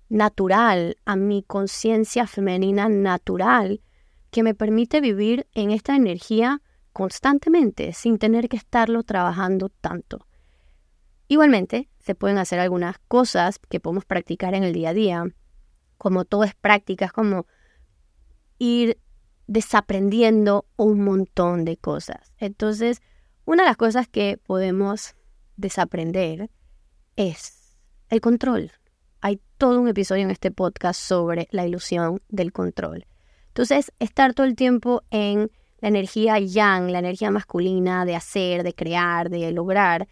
natural, 0.09 0.97
a 1.05 1.15
mi 1.15 1.43
conciencia 1.43 2.27
femenina 2.27 2.89
natural, 2.89 3.81
que 4.31 4.43
me 4.43 4.53
permite 4.53 5.01
vivir 5.01 5.47
en 5.53 5.71
esta 5.71 5.95
energía 5.95 6.61
constantemente, 6.93 7.93
sin 7.93 8.17
tener 8.17 8.49
que 8.49 8.57
estarlo 8.57 9.03
trabajando 9.03 9.69
tanto? 9.69 10.27
Igualmente, 11.27 11.89
se 11.99 12.15
pueden 12.15 12.37
hacer 12.37 12.59
algunas 12.59 12.99
cosas 13.07 13.59
que 13.59 13.79
podemos 13.79 14.05
practicar 14.05 14.53
en 14.53 14.63
el 14.63 14.73
día 14.73 14.89
a 14.89 14.93
día, 14.93 15.25
como 15.97 16.25
todo 16.25 16.43
es 16.43 16.53
práctica, 16.53 17.05
es 17.05 17.11
como 17.11 17.47
ir 18.59 18.99
desaprendiendo 19.47 20.65
un 20.75 21.03
montón 21.03 21.65
de 21.65 21.77
cosas. 21.77 22.33
Entonces, 22.37 23.01
una 23.45 23.63
de 23.63 23.69
las 23.69 23.77
cosas 23.77 24.07
que 24.07 24.37
podemos 24.37 25.15
desaprender 25.55 26.49
es 27.15 27.77
el 28.09 28.21
control. 28.21 28.71
Todo 29.57 29.79
un 29.79 29.87
episodio 29.87 30.23
en 30.23 30.31
este 30.31 30.51
podcast 30.51 30.99
sobre 30.99 31.47
la 31.51 31.65
ilusión 31.65 32.21
del 32.29 32.51
control. 32.51 33.05
Entonces, 33.47 33.91
estar 33.99 34.33
todo 34.33 34.45
el 34.45 34.55
tiempo 34.55 35.03
en 35.11 35.51
la 35.79 35.87
energía 35.87 36.39
yang, 36.39 36.91
la 36.91 36.99
energía 36.99 37.31
masculina 37.31 38.05
de 38.05 38.15
hacer, 38.15 38.63
de 38.63 38.73
crear, 38.73 39.29
de 39.29 39.51
lograr, 39.51 40.07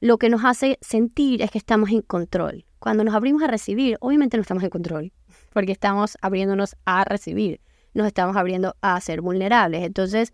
lo 0.00 0.18
que 0.18 0.28
nos 0.28 0.44
hace 0.44 0.78
sentir 0.80 1.42
es 1.42 1.50
que 1.50 1.58
estamos 1.58 1.90
en 1.90 2.02
control. 2.02 2.66
Cuando 2.78 3.04
nos 3.04 3.14
abrimos 3.14 3.42
a 3.42 3.46
recibir, 3.46 3.96
obviamente 4.00 4.36
no 4.36 4.42
estamos 4.42 4.62
en 4.62 4.70
control, 4.70 5.12
porque 5.52 5.72
estamos 5.72 6.16
abriéndonos 6.20 6.76
a 6.84 7.04
recibir 7.04 7.60
nos 7.98 8.06
estamos 8.06 8.36
abriendo 8.36 8.76
a 8.80 9.00
ser 9.00 9.20
vulnerables. 9.20 9.82
Entonces, 9.84 10.32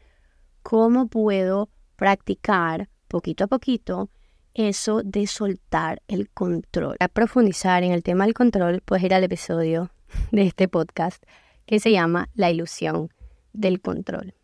¿cómo 0.63 1.09
puedo 1.09 1.71
practicar 1.97 2.89
poquito 3.09 3.45
a 3.45 3.47
poquito 3.47 4.11
eso 4.55 5.03
de 5.05 5.27
soltar 5.27 6.03
el 6.09 6.31
control? 6.31 6.97
Para 6.99 7.13
profundizar 7.13 7.83
en 7.83 7.93
el 7.93 8.03
tema 8.03 8.25
del 8.25 8.35
control, 8.35 8.81
puedes 8.85 9.05
ir 9.05 9.15
al 9.15 9.25
episodio 9.25 9.91
de 10.31 10.43
este 10.43 10.69
podcast 10.69 11.23
que 11.67 11.81
se 11.81 11.91
llama 11.91 12.29
La 12.35 12.51
ilusión 12.51 13.11
del 13.53 13.81
control. 13.81 14.35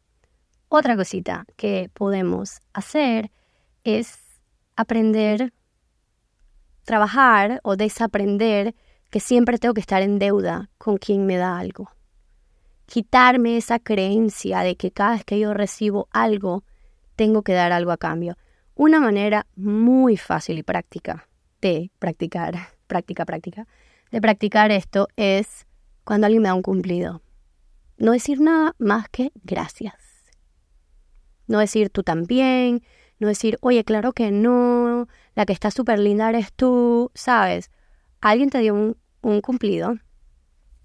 Otra 0.68 0.96
cosita 0.96 1.46
que 1.56 1.90
podemos 1.94 2.60
hacer 2.72 3.30
es 3.84 4.18
aprender, 4.76 5.52
trabajar 6.84 7.60
o 7.62 7.76
desaprender 7.76 8.74
que 9.10 9.20
siempre 9.20 9.58
tengo 9.58 9.74
que 9.74 9.80
estar 9.80 10.02
en 10.02 10.18
deuda 10.18 10.70
con 10.78 10.96
quien 10.96 11.26
me 11.26 11.36
da 11.36 11.58
algo 11.58 11.90
quitarme 12.90 13.56
esa 13.56 13.78
creencia 13.78 14.60
de 14.60 14.76
que 14.76 14.90
cada 14.90 15.12
vez 15.12 15.24
que 15.24 15.38
yo 15.38 15.54
recibo 15.54 16.08
algo, 16.10 16.64
tengo 17.14 17.42
que 17.42 17.52
dar 17.52 17.70
algo 17.70 17.92
a 17.92 17.96
cambio. 17.96 18.36
Una 18.82 18.98
manera 18.98 19.46
muy 19.56 20.16
fácil 20.16 20.56
y 20.56 20.62
práctica 20.62 21.28
de 21.60 21.90
practicar, 21.98 22.54
práctica, 22.86 23.26
práctica, 23.26 23.66
de 24.10 24.22
practicar 24.22 24.72
esto 24.72 25.06
es 25.16 25.66
cuando 26.02 26.26
alguien 26.26 26.44
me 26.44 26.48
da 26.48 26.54
un 26.54 26.62
cumplido. 26.62 27.20
No 27.98 28.12
decir 28.12 28.40
nada 28.40 28.74
más 28.78 29.10
que 29.10 29.32
gracias. 29.44 29.96
No 31.46 31.58
decir 31.58 31.90
tú 31.90 32.02
también, 32.02 32.82
no 33.18 33.28
decir, 33.28 33.58
oye, 33.60 33.84
claro 33.84 34.14
que 34.14 34.30
no, 34.30 35.08
la 35.34 35.44
que 35.44 35.52
está 35.52 35.70
súper 35.70 35.98
linda 35.98 36.30
eres 36.30 36.50
tú, 36.50 37.10
¿sabes? 37.12 37.70
Alguien 38.22 38.48
te 38.48 38.60
dio 38.60 38.72
un, 38.72 38.96
un 39.20 39.42
cumplido 39.42 39.96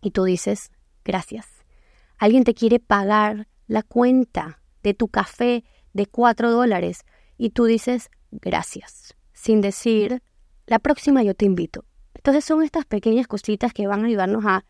y 0.02 0.12
tú 0.12 0.26
dices, 0.26 0.70
gracias. 1.06 1.48
Alguien 2.18 2.44
te 2.44 2.56
quiere 2.56 2.82
pagar 2.82 3.48
la 3.68 3.84
cuenta 3.84 4.60
de 4.84 4.94
tu 4.94 5.08
café 5.08 5.64
de 5.94 6.08
cuatro 6.08 6.52
dólares 6.52 7.06
y 7.38 7.52
tú 7.52 7.66
dices 7.66 8.10
gracias, 8.32 9.16
sin 9.34 9.62
decir 9.62 10.22
la 10.68 10.80
próxima 10.80 11.24
yo 11.24 11.36
te 11.36 11.46
invito. 11.46 11.86
Entonces 12.14 12.44
son 12.46 12.64
estas 12.64 12.86
pequeñas 12.86 13.28
cositas 13.28 13.74
que 13.74 13.88
van 13.88 14.04
a 14.04 14.08
ayudarnos 14.08 14.46
a 14.46 14.66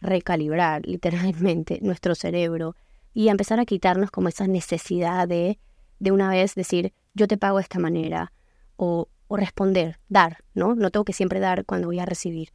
recalibrar 0.00 0.86
literalmente 0.86 1.78
nuestro 1.82 2.14
cerebro 2.14 2.76
y 3.12 3.28
a 3.28 3.32
empezar 3.32 3.60
a 3.60 3.64
quitarnos 3.64 4.10
como 4.10 4.28
esa 4.28 4.46
necesidad 4.46 5.28
de 5.28 5.58
de 5.98 6.12
una 6.12 6.28
vez 6.28 6.54
decir 6.54 6.92
yo 7.14 7.26
te 7.26 7.38
pago 7.38 7.56
de 7.56 7.62
esta 7.62 7.78
manera 7.78 8.32
o, 8.76 9.08
o 9.28 9.36
responder, 9.36 10.00
dar, 10.08 10.38
¿no? 10.52 10.74
No 10.74 10.90
tengo 10.90 11.04
que 11.04 11.12
siempre 11.12 11.40
dar 11.40 11.64
cuando 11.64 11.86
voy 11.86 11.98
a 11.98 12.04
recibir. 12.04 12.52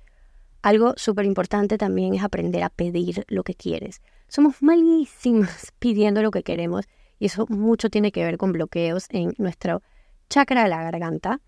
Algo 0.61 0.93
súper 0.97 1.25
importante 1.25 1.77
también 1.77 2.13
es 2.13 2.23
aprender 2.23 2.63
a 2.63 2.69
pedir 2.69 3.25
lo 3.29 3.43
que 3.43 3.55
quieres. 3.55 4.01
Somos 4.27 4.61
malísimas 4.61 5.71
pidiendo 5.79 6.21
lo 6.21 6.31
que 6.31 6.43
queremos 6.43 6.85
y 7.19 7.27
eso 7.27 7.45
mucho 7.49 7.89
tiene 7.89 8.11
que 8.11 8.23
ver 8.23 8.37
con 8.37 8.51
bloqueos 8.51 9.07
en 9.09 9.33
nuestro 9.37 9.81
chakra 10.29 10.63
de 10.63 10.69
la 10.69 10.83
garganta, 10.83 11.41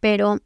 pero 0.00 0.38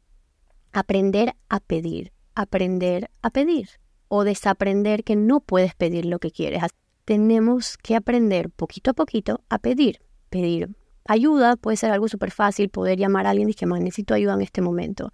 aprender 0.73 1.35
a 1.49 1.59
pedir, 1.59 2.11
aprender 2.35 3.09
a 3.21 3.29
pedir 3.29 3.69
o 4.09 4.23
desaprender 4.23 5.03
que 5.03 5.15
no 5.15 5.39
puedes 5.39 5.73
pedir 5.75 6.05
lo 6.05 6.19
que 6.19 6.31
quieres. 6.31 6.61
Tenemos 7.05 7.77
que 7.77 7.95
aprender 7.95 8.49
poquito 8.49 8.91
a 8.91 8.93
poquito 8.93 9.41
a 9.49 9.59
pedir, 9.59 10.01
pedir 10.29 10.75
ayuda, 11.05 11.55
puede 11.55 11.77
ser 11.77 11.91
algo 11.91 12.07
súper 12.07 12.31
fácil, 12.31 12.69
poder 12.69 12.99
llamar 12.99 13.25
a 13.25 13.31
alguien 13.31 13.49
y 13.49 13.53
decir, 13.53 13.67
necesito 13.67 14.13
ayuda 14.13 14.33
en 14.33 14.41
este 14.41 14.61
momento. 14.61 15.13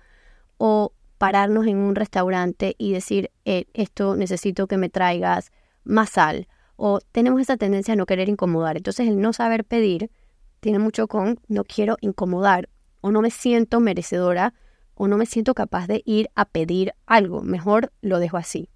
O 0.57 0.93
pararnos 1.17 1.67
en 1.67 1.77
un 1.77 1.95
restaurante 1.95 2.75
y 2.77 2.91
decir, 2.91 3.31
eh, 3.45 3.65
esto 3.73 4.15
necesito 4.15 4.67
que 4.67 4.77
me 4.77 4.89
traigas 4.89 5.51
más 5.83 6.11
sal. 6.11 6.47
O 6.75 6.99
tenemos 7.11 7.41
esa 7.41 7.57
tendencia 7.57 7.93
a 7.93 7.97
no 7.97 8.05
querer 8.05 8.29
incomodar. 8.29 8.77
Entonces 8.77 9.07
el 9.07 9.19
no 9.19 9.33
saber 9.33 9.63
pedir 9.65 10.09
tiene 10.59 10.79
mucho 10.79 11.07
con 11.07 11.39
no 11.47 11.63
quiero 11.63 11.97
incomodar 12.01 12.69
o 13.01 13.11
no 13.11 13.21
me 13.21 13.31
siento 13.31 13.79
merecedora 13.79 14.53
o 14.95 15.07
no 15.07 15.17
me 15.17 15.25
siento 15.25 15.53
capaz 15.53 15.87
de 15.87 16.01
ir 16.05 16.29
a 16.35 16.45
pedir 16.45 16.93
algo. 17.05 17.41
Mejor 17.41 17.91
lo 18.01 18.19
dejo 18.19 18.37
así. 18.37 18.69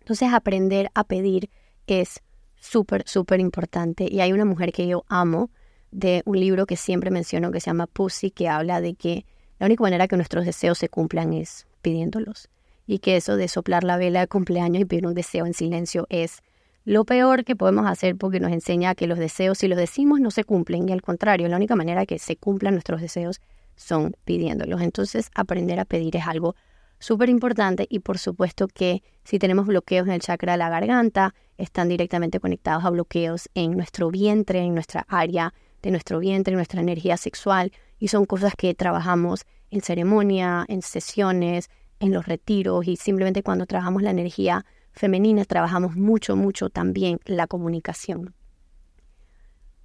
Entonces 0.00 0.32
aprender 0.32 0.90
a 0.94 1.04
pedir 1.04 1.50
es 1.86 2.20
súper, 2.56 3.04
súper 3.06 3.40
importante. 3.40 4.06
Y 4.10 4.20
hay 4.20 4.32
una 4.32 4.44
mujer 4.44 4.72
que 4.72 4.86
yo 4.86 5.04
amo 5.08 5.50
de 5.90 6.22
un 6.26 6.38
libro 6.40 6.66
que 6.66 6.76
siempre 6.76 7.10
menciono 7.10 7.52
que 7.52 7.60
se 7.60 7.66
llama 7.66 7.86
Pussy, 7.86 8.30
que 8.30 8.48
habla 8.48 8.80
de 8.80 8.94
que 8.94 9.24
la 9.58 9.66
única 9.66 9.82
manera 9.82 10.08
que 10.08 10.16
nuestros 10.16 10.44
deseos 10.44 10.78
se 10.78 10.88
cumplan 10.88 11.32
es 11.32 11.66
pidiéndolos. 11.82 12.48
Y 12.86 12.98
que 12.98 13.16
eso 13.16 13.36
de 13.36 13.48
soplar 13.48 13.84
la 13.84 13.96
vela 13.96 14.20
de 14.20 14.28
cumpleaños 14.28 14.82
y 14.82 14.84
pedir 14.84 15.06
un 15.06 15.14
deseo 15.14 15.46
en 15.46 15.54
silencio 15.54 16.06
es 16.10 16.42
lo 16.84 17.04
peor 17.04 17.44
que 17.44 17.56
podemos 17.56 17.86
hacer 17.86 18.16
porque 18.16 18.40
nos 18.40 18.52
enseña 18.52 18.94
que 18.94 19.06
los 19.06 19.18
deseos, 19.18 19.58
si 19.58 19.68
los 19.68 19.78
decimos, 19.78 20.20
no 20.20 20.30
se 20.30 20.44
cumplen. 20.44 20.88
Y 20.88 20.92
al 20.92 21.02
contrario, 21.02 21.48
la 21.48 21.56
única 21.56 21.76
manera 21.76 22.06
que 22.06 22.18
se 22.18 22.36
cumplan 22.36 22.74
nuestros 22.74 23.00
deseos 23.00 23.40
son 23.74 24.14
pidiéndolos. 24.24 24.82
Entonces, 24.82 25.30
aprender 25.34 25.80
a 25.80 25.84
pedir 25.84 26.16
es 26.16 26.26
algo 26.26 26.54
súper 26.98 27.28
importante 27.28 27.86
y 27.88 27.98
por 28.00 28.18
supuesto 28.18 28.68
que 28.68 29.02
si 29.24 29.38
tenemos 29.38 29.66
bloqueos 29.66 30.06
en 30.06 30.14
el 30.14 30.20
chakra 30.20 30.52
de 30.52 30.58
la 30.58 30.68
garganta, 30.68 31.34
están 31.58 31.88
directamente 31.88 32.40
conectados 32.40 32.84
a 32.84 32.90
bloqueos 32.90 33.48
en 33.54 33.72
nuestro 33.72 34.10
vientre, 34.10 34.60
en 34.60 34.74
nuestra 34.74 35.04
área 35.08 35.52
de 35.82 35.90
nuestro 35.90 36.18
vientre, 36.18 36.52
en 36.52 36.56
nuestra 36.56 36.80
energía 36.80 37.16
sexual 37.16 37.72
y 37.98 38.08
son 38.08 38.24
cosas 38.24 38.54
que 38.56 38.74
trabajamos 38.74 39.44
en 39.70 39.82
ceremonia, 39.82 40.64
en 40.68 40.82
sesiones, 40.82 41.68
en 42.00 42.12
los 42.12 42.26
retiros 42.26 42.86
y 42.86 42.96
simplemente 42.96 43.42
cuando 43.42 43.66
trabajamos 43.66 44.02
la 44.02 44.10
energía 44.10 44.64
femenina, 44.94 45.44
trabajamos 45.44 45.96
mucho, 45.96 46.36
mucho 46.36 46.70
también 46.70 47.20
la 47.24 47.46
comunicación. 47.46 48.34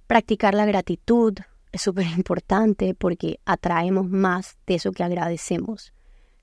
Practicar 0.06 0.54
la 0.54 0.66
gratitud 0.66 1.34
es 1.72 1.82
súper 1.82 2.06
importante 2.16 2.94
porque 2.94 3.40
atraemos 3.44 4.08
más 4.08 4.58
de 4.66 4.76
eso 4.76 4.92
que 4.92 5.04
agradecemos. 5.04 5.92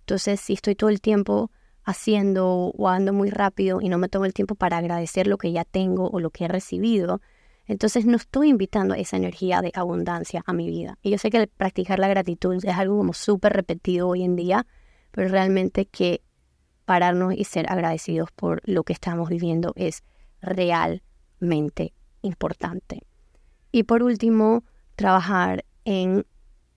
Entonces, 0.01 0.39
si 0.39 0.53
estoy 0.53 0.75
todo 0.75 0.89
el 0.89 1.01
tiempo 1.01 1.51
haciendo 1.83 2.73
o 2.77 2.87
ando 2.89 3.13
muy 3.13 3.29
rápido 3.29 3.79
y 3.81 3.89
no 3.89 3.97
me 3.97 4.09
tomo 4.09 4.25
el 4.25 4.33
tiempo 4.33 4.55
para 4.55 4.77
agradecer 4.77 5.27
lo 5.27 5.37
que 5.37 5.51
ya 5.51 5.63
tengo 5.63 6.09
o 6.09 6.19
lo 6.19 6.29
que 6.29 6.45
he 6.45 6.47
recibido, 6.47 7.21
entonces 7.65 8.05
no 8.05 8.15
estoy 8.15 8.49
invitando 8.49 8.93
esa 8.93 9.17
energía 9.17 9.61
de 9.61 9.71
abundancia 9.73 10.43
a 10.45 10.53
mi 10.53 10.69
vida. 10.69 10.97
Y 11.01 11.11
yo 11.11 11.17
sé 11.17 11.29
que 11.29 11.47
practicar 11.47 11.99
la 11.99 12.07
gratitud 12.07 12.55
es 12.55 12.75
algo 12.75 12.97
como 12.97 13.13
súper 13.13 13.53
repetido 13.53 14.07
hoy 14.07 14.23
en 14.23 14.35
día, 14.35 14.65
pero 15.11 15.27
realmente 15.29 15.85
que 15.85 16.21
pararnos 16.87 17.33
y 17.35 17.43
ser 17.43 17.69
agradecidos 17.69 18.31
por 18.31 18.61
lo 18.63 18.83
que 18.83 18.93
estamos 18.93 19.27
viviendo 19.27 19.73
es 19.75 20.03
realmente 20.41 21.93
importante. 22.21 23.03
Y 23.73 23.83
por 23.83 24.03
último, 24.03 24.63
trabajar 24.95 25.65
en 25.83 26.25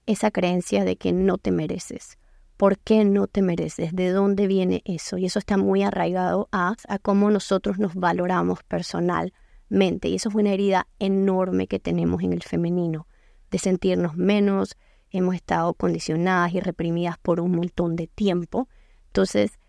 esa 0.07 0.33
creencia 0.33 0.85
de 0.85 0.97
que 0.97 1.13
no 1.13 1.39
te 1.39 1.53
mereces. 1.53 2.19
¿Por 2.57 2.77
qué 2.77 3.05
no 3.05 3.29
te 3.29 3.41
mereces? 3.41 3.95
¿De 3.95 4.11
dónde 4.11 4.49
viene 4.49 4.83
eso? 4.85 5.17
Y 5.17 5.27
eso 5.27 5.39
está 5.39 5.57
muy 5.57 5.85
arraigado 5.85 6.49
a, 6.51 6.75
cómo 7.03 7.31
nosotros 7.31 7.79
nos 7.79 7.95
valoramos 7.95 8.65
personalmente. 8.65 10.09
Y 10.09 10.17
eso 10.17 10.29
es 10.29 10.35
una 10.35 10.53
herida 10.53 10.89
enorme 10.99 11.69
que 11.69 11.79
tenemos 11.79 12.21
en 12.25 12.33
el 12.33 12.43
femenino, 12.43 13.07
de 13.53 13.59
sentirnos 13.59 14.17
menos. 14.17 14.77
Hemos 15.13 15.37
estado 15.37 15.73
condicionadas 15.75 16.53
y 16.53 16.59
reprimidas 16.59 17.17
por 17.17 17.39
un 17.39 17.53
montón 17.53 17.95
de 17.95 18.09
tiempo. 18.09 18.69
Entonces, 19.07 19.60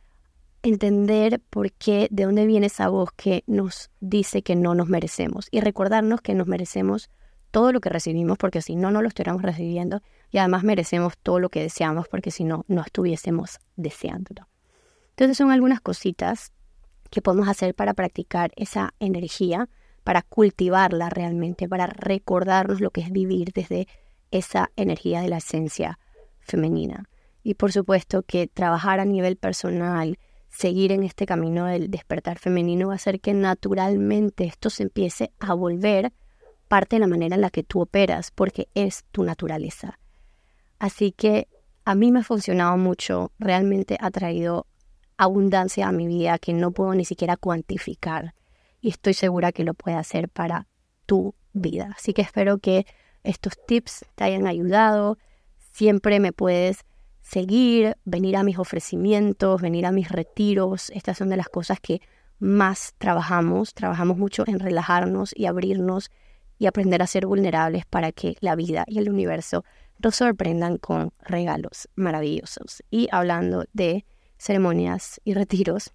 entender 0.63 1.41
por 1.49 1.71
qué, 1.71 2.07
de 2.11 2.25
dónde 2.25 2.45
viene 2.45 2.67
esa 2.67 2.89
voz 2.89 3.11
que 3.15 3.43
nos 3.47 3.89
dice 3.99 4.43
que 4.43 4.55
no 4.55 4.75
nos 4.75 4.87
merecemos 4.87 5.47
y 5.51 5.61
recordarnos 5.61 6.21
que 6.21 6.35
nos 6.35 6.47
merecemos 6.47 7.09
todo 7.51 7.71
lo 7.71 7.81
que 7.81 7.89
recibimos 7.89 8.37
porque 8.37 8.61
si 8.61 8.75
no, 8.75 8.91
no 8.91 9.01
lo 9.01 9.07
estuviéramos 9.07 9.41
recibiendo 9.41 10.01
y 10.29 10.37
además 10.37 10.63
merecemos 10.63 11.17
todo 11.17 11.39
lo 11.39 11.49
que 11.49 11.61
deseamos 11.61 12.07
porque 12.07 12.31
si 12.31 12.43
no, 12.43 12.65
no 12.67 12.81
estuviésemos 12.81 13.59
deseándolo. 13.75 14.47
Entonces 15.11 15.37
son 15.37 15.51
algunas 15.51 15.81
cositas 15.81 16.53
que 17.09 17.21
podemos 17.21 17.47
hacer 17.49 17.75
para 17.75 17.93
practicar 17.93 18.51
esa 18.55 18.93
energía, 18.99 19.67
para 20.03 20.21
cultivarla 20.21 21.09
realmente, 21.09 21.67
para 21.67 21.87
recordarnos 21.87 22.79
lo 22.79 22.91
que 22.91 23.01
es 23.01 23.11
vivir 23.11 23.51
desde 23.53 23.87
esa 24.31 24.71
energía 24.77 25.21
de 25.21 25.27
la 25.27 25.37
esencia 25.37 25.99
femenina. 26.39 27.09
Y 27.43 27.55
por 27.55 27.71
supuesto 27.71 28.23
que 28.23 28.47
trabajar 28.47 28.99
a 28.99 29.05
nivel 29.05 29.35
personal, 29.35 30.17
seguir 30.51 30.91
en 30.91 31.03
este 31.03 31.25
camino 31.25 31.65
del 31.65 31.89
despertar 31.89 32.37
femenino 32.37 32.87
va 32.87 32.93
a 32.93 32.95
hacer 32.97 33.19
que 33.19 33.33
naturalmente 33.33 34.43
esto 34.43 34.69
se 34.69 34.83
empiece 34.83 35.31
a 35.39 35.53
volver 35.53 36.13
parte 36.67 36.97
de 36.97 36.99
la 36.99 37.07
manera 37.07 37.35
en 37.35 37.41
la 37.41 37.49
que 37.49 37.63
tú 37.63 37.81
operas, 37.81 38.31
porque 38.31 38.69
es 38.75 39.03
tu 39.11 39.23
naturaleza. 39.23 39.99
Así 40.77 41.11
que 41.11 41.47
a 41.83 41.95
mí 41.95 42.11
me 42.11 42.19
ha 42.19 42.23
funcionado 42.23 42.77
mucho, 42.77 43.31
realmente 43.39 43.97
ha 43.99 44.11
traído 44.11 44.67
abundancia 45.17 45.87
a 45.87 45.91
mi 45.91 46.07
vida 46.07 46.37
que 46.37 46.53
no 46.53 46.71
puedo 46.71 46.93
ni 46.93 47.05
siquiera 47.05 47.37
cuantificar 47.37 48.35
y 48.81 48.89
estoy 48.89 49.13
segura 49.13 49.51
que 49.51 49.63
lo 49.63 49.73
puede 49.73 49.97
hacer 49.97 50.29
para 50.29 50.67
tu 51.05 51.35
vida. 51.53 51.93
Así 51.95 52.13
que 52.13 52.21
espero 52.23 52.57
que 52.57 52.85
estos 53.23 53.53
tips 53.67 54.05
te 54.15 54.23
hayan 54.23 54.47
ayudado. 54.47 55.17
Siempre 55.71 56.19
me 56.19 56.33
puedes 56.33 56.83
seguir, 57.31 57.95
venir 58.03 58.35
a 58.35 58.43
mis 58.43 58.59
ofrecimientos, 58.59 59.61
venir 59.61 59.85
a 59.85 59.93
mis 59.93 60.09
retiros. 60.09 60.89
Estas 60.89 61.17
son 61.17 61.29
de 61.29 61.37
las 61.37 61.47
cosas 61.47 61.79
que 61.79 62.01
más 62.39 62.93
trabajamos. 62.97 63.73
Trabajamos 63.73 64.17
mucho 64.17 64.43
en 64.47 64.59
relajarnos 64.59 65.31
y 65.33 65.45
abrirnos 65.45 66.11
y 66.59 66.65
aprender 66.65 67.01
a 67.01 67.07
ser 67.07 67.25
vulnerables 67.25 67.85
para 67.85 68.11
que 68.11 68.35
la 68.41 68.55
vida 68.55 68.83
y 68.85 68.99
el 68.99 69.09
universo 69.09 69.63
nos 70.03 70.15
sorprendan 70.15 70.77
con 70.77 71.13
regalos 71.21 71.87
maravillosos. 71.95 72.83
Y 72.91 73.07
hablando 73.11 73.63
de 73.71 74.03
ceremonias 74.37 75.21
y 75.23 75.33
retiros, 75.33 75.93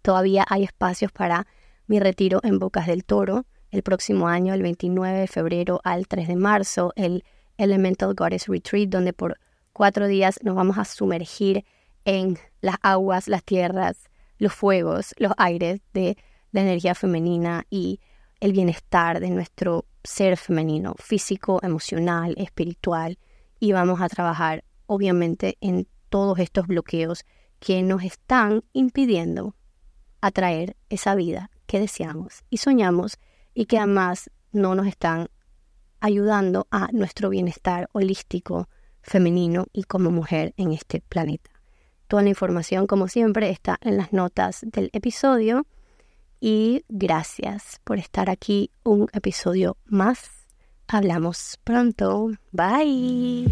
todavía 0.00 0.46
hay 0.48 0.64
espacios 0.64 1.12
para 1.12 1.46
mi 1.86 2.00
retiro 2.00 2.40
en 2.42 2.58
Bocas 2.58 2.86
del 2.86 3.04
Toro 3.04 3.44
el 3.70 3.82
próximo 3.82 4.28
año, 4.28 4.54
el 4.54 4.62
29 4.62 5.18
de 5.18 5.26
febrero 5.26 5.80
al 5.84 6.06
3 6.06 6.28
de 6.28 6.36
marzo, 6.36 6.92
el 6.96 7.22
Elemental 7.58 8.14
Goddess 8.14 8.46
Retreat, 8.46 8.88
donde 8.88 9.12
por 9.12 9.36
cuatro 9.74 10.06
días 10.06 10.38
nos 10.42 10.54
vamos 10.54 10.78
a 10.78 10.86
sumergir 10.86 11.66
en 12.06 12.38
las 12.62 12.76
aguas, 12.80 13.28
las 13.28 13.44
tierras, 13.44 14.08
los 14.38 14.54
fuegos, 14.54 15.14
los 15.18 15.32
aires 15.36 15.80
de 15.92 16.16
la 16.52 16.62
energía 16.62 16.94
femenina 16.94 17.66
y 17.68 18.00
el 18.40 18.52
bienestar 18.52 19.20
de 19.20 19.30
nuestro 19.30 19.84
ser 20.04 20.36
femenino, 20.36 20.94
físico, 20.98 21.58
emocional, 21.62 22.34
espiritual. 22.38 23.18
Y 23.58 23.72
vamos 23.72 24.00
a 24.00 24.08
trabajar, 24.08 24.64
obviamente, 24.86 25.58
en 25.60 25.88
todos 26.08 26.38
estos 26.38 26.66
bloqueos 26.66 27.24
que 27.58 27.82
nos 27.82 28.04
están 28.04 28.62
impidiendo 28.72 29.56
atraer 30.20 30.76
esa 30.88 31.14
vida 31.16 31.50
que 31.66 31.80
deseamos 31.80 32.44
y 32.48 32.58
soñamos 32.58 33.18
y 33.54 33.66
que 33.66 33.78
además 33.78 34.30
no 34.52 34.74
nos 34.76 34.86
están 34.86 35.28
ayudando 36.00 36.68
a 36.70 36.88
nuestro 36.92 37.30
bienestar 37.30 37.88
holístico, 37.92 38.68
femenino 39.04 39.66
y 39.72 39.84
como 39.84 40.10
mujer 40.10 40.54
en 40.56 40.72
este 40.72 41.00
planeta. 41.00 41.50
Toda 42.08 42.22
la 42.22 42.28
información, 42.28 42.86
como 42.86 43.08
siempre, 43.08 43.50
está 43.50 43.78
en 43.80 43.96
las 43.96 44.12
notas 44.12 44.60
del 44.62 44.90
episodio. 44.92 45.66
Y 46.40 46.84
gracias 46.88 47.80
por 47.84 47.98
estar 47.98 48.28
aquí 48.28 48.70
un 48.82 49.08
episodio 49.12 49.76
más. 49.86 50.30
Hablamos 50.88 51.58
pronto. 51.64 52.30
Bye. 52.52 53.46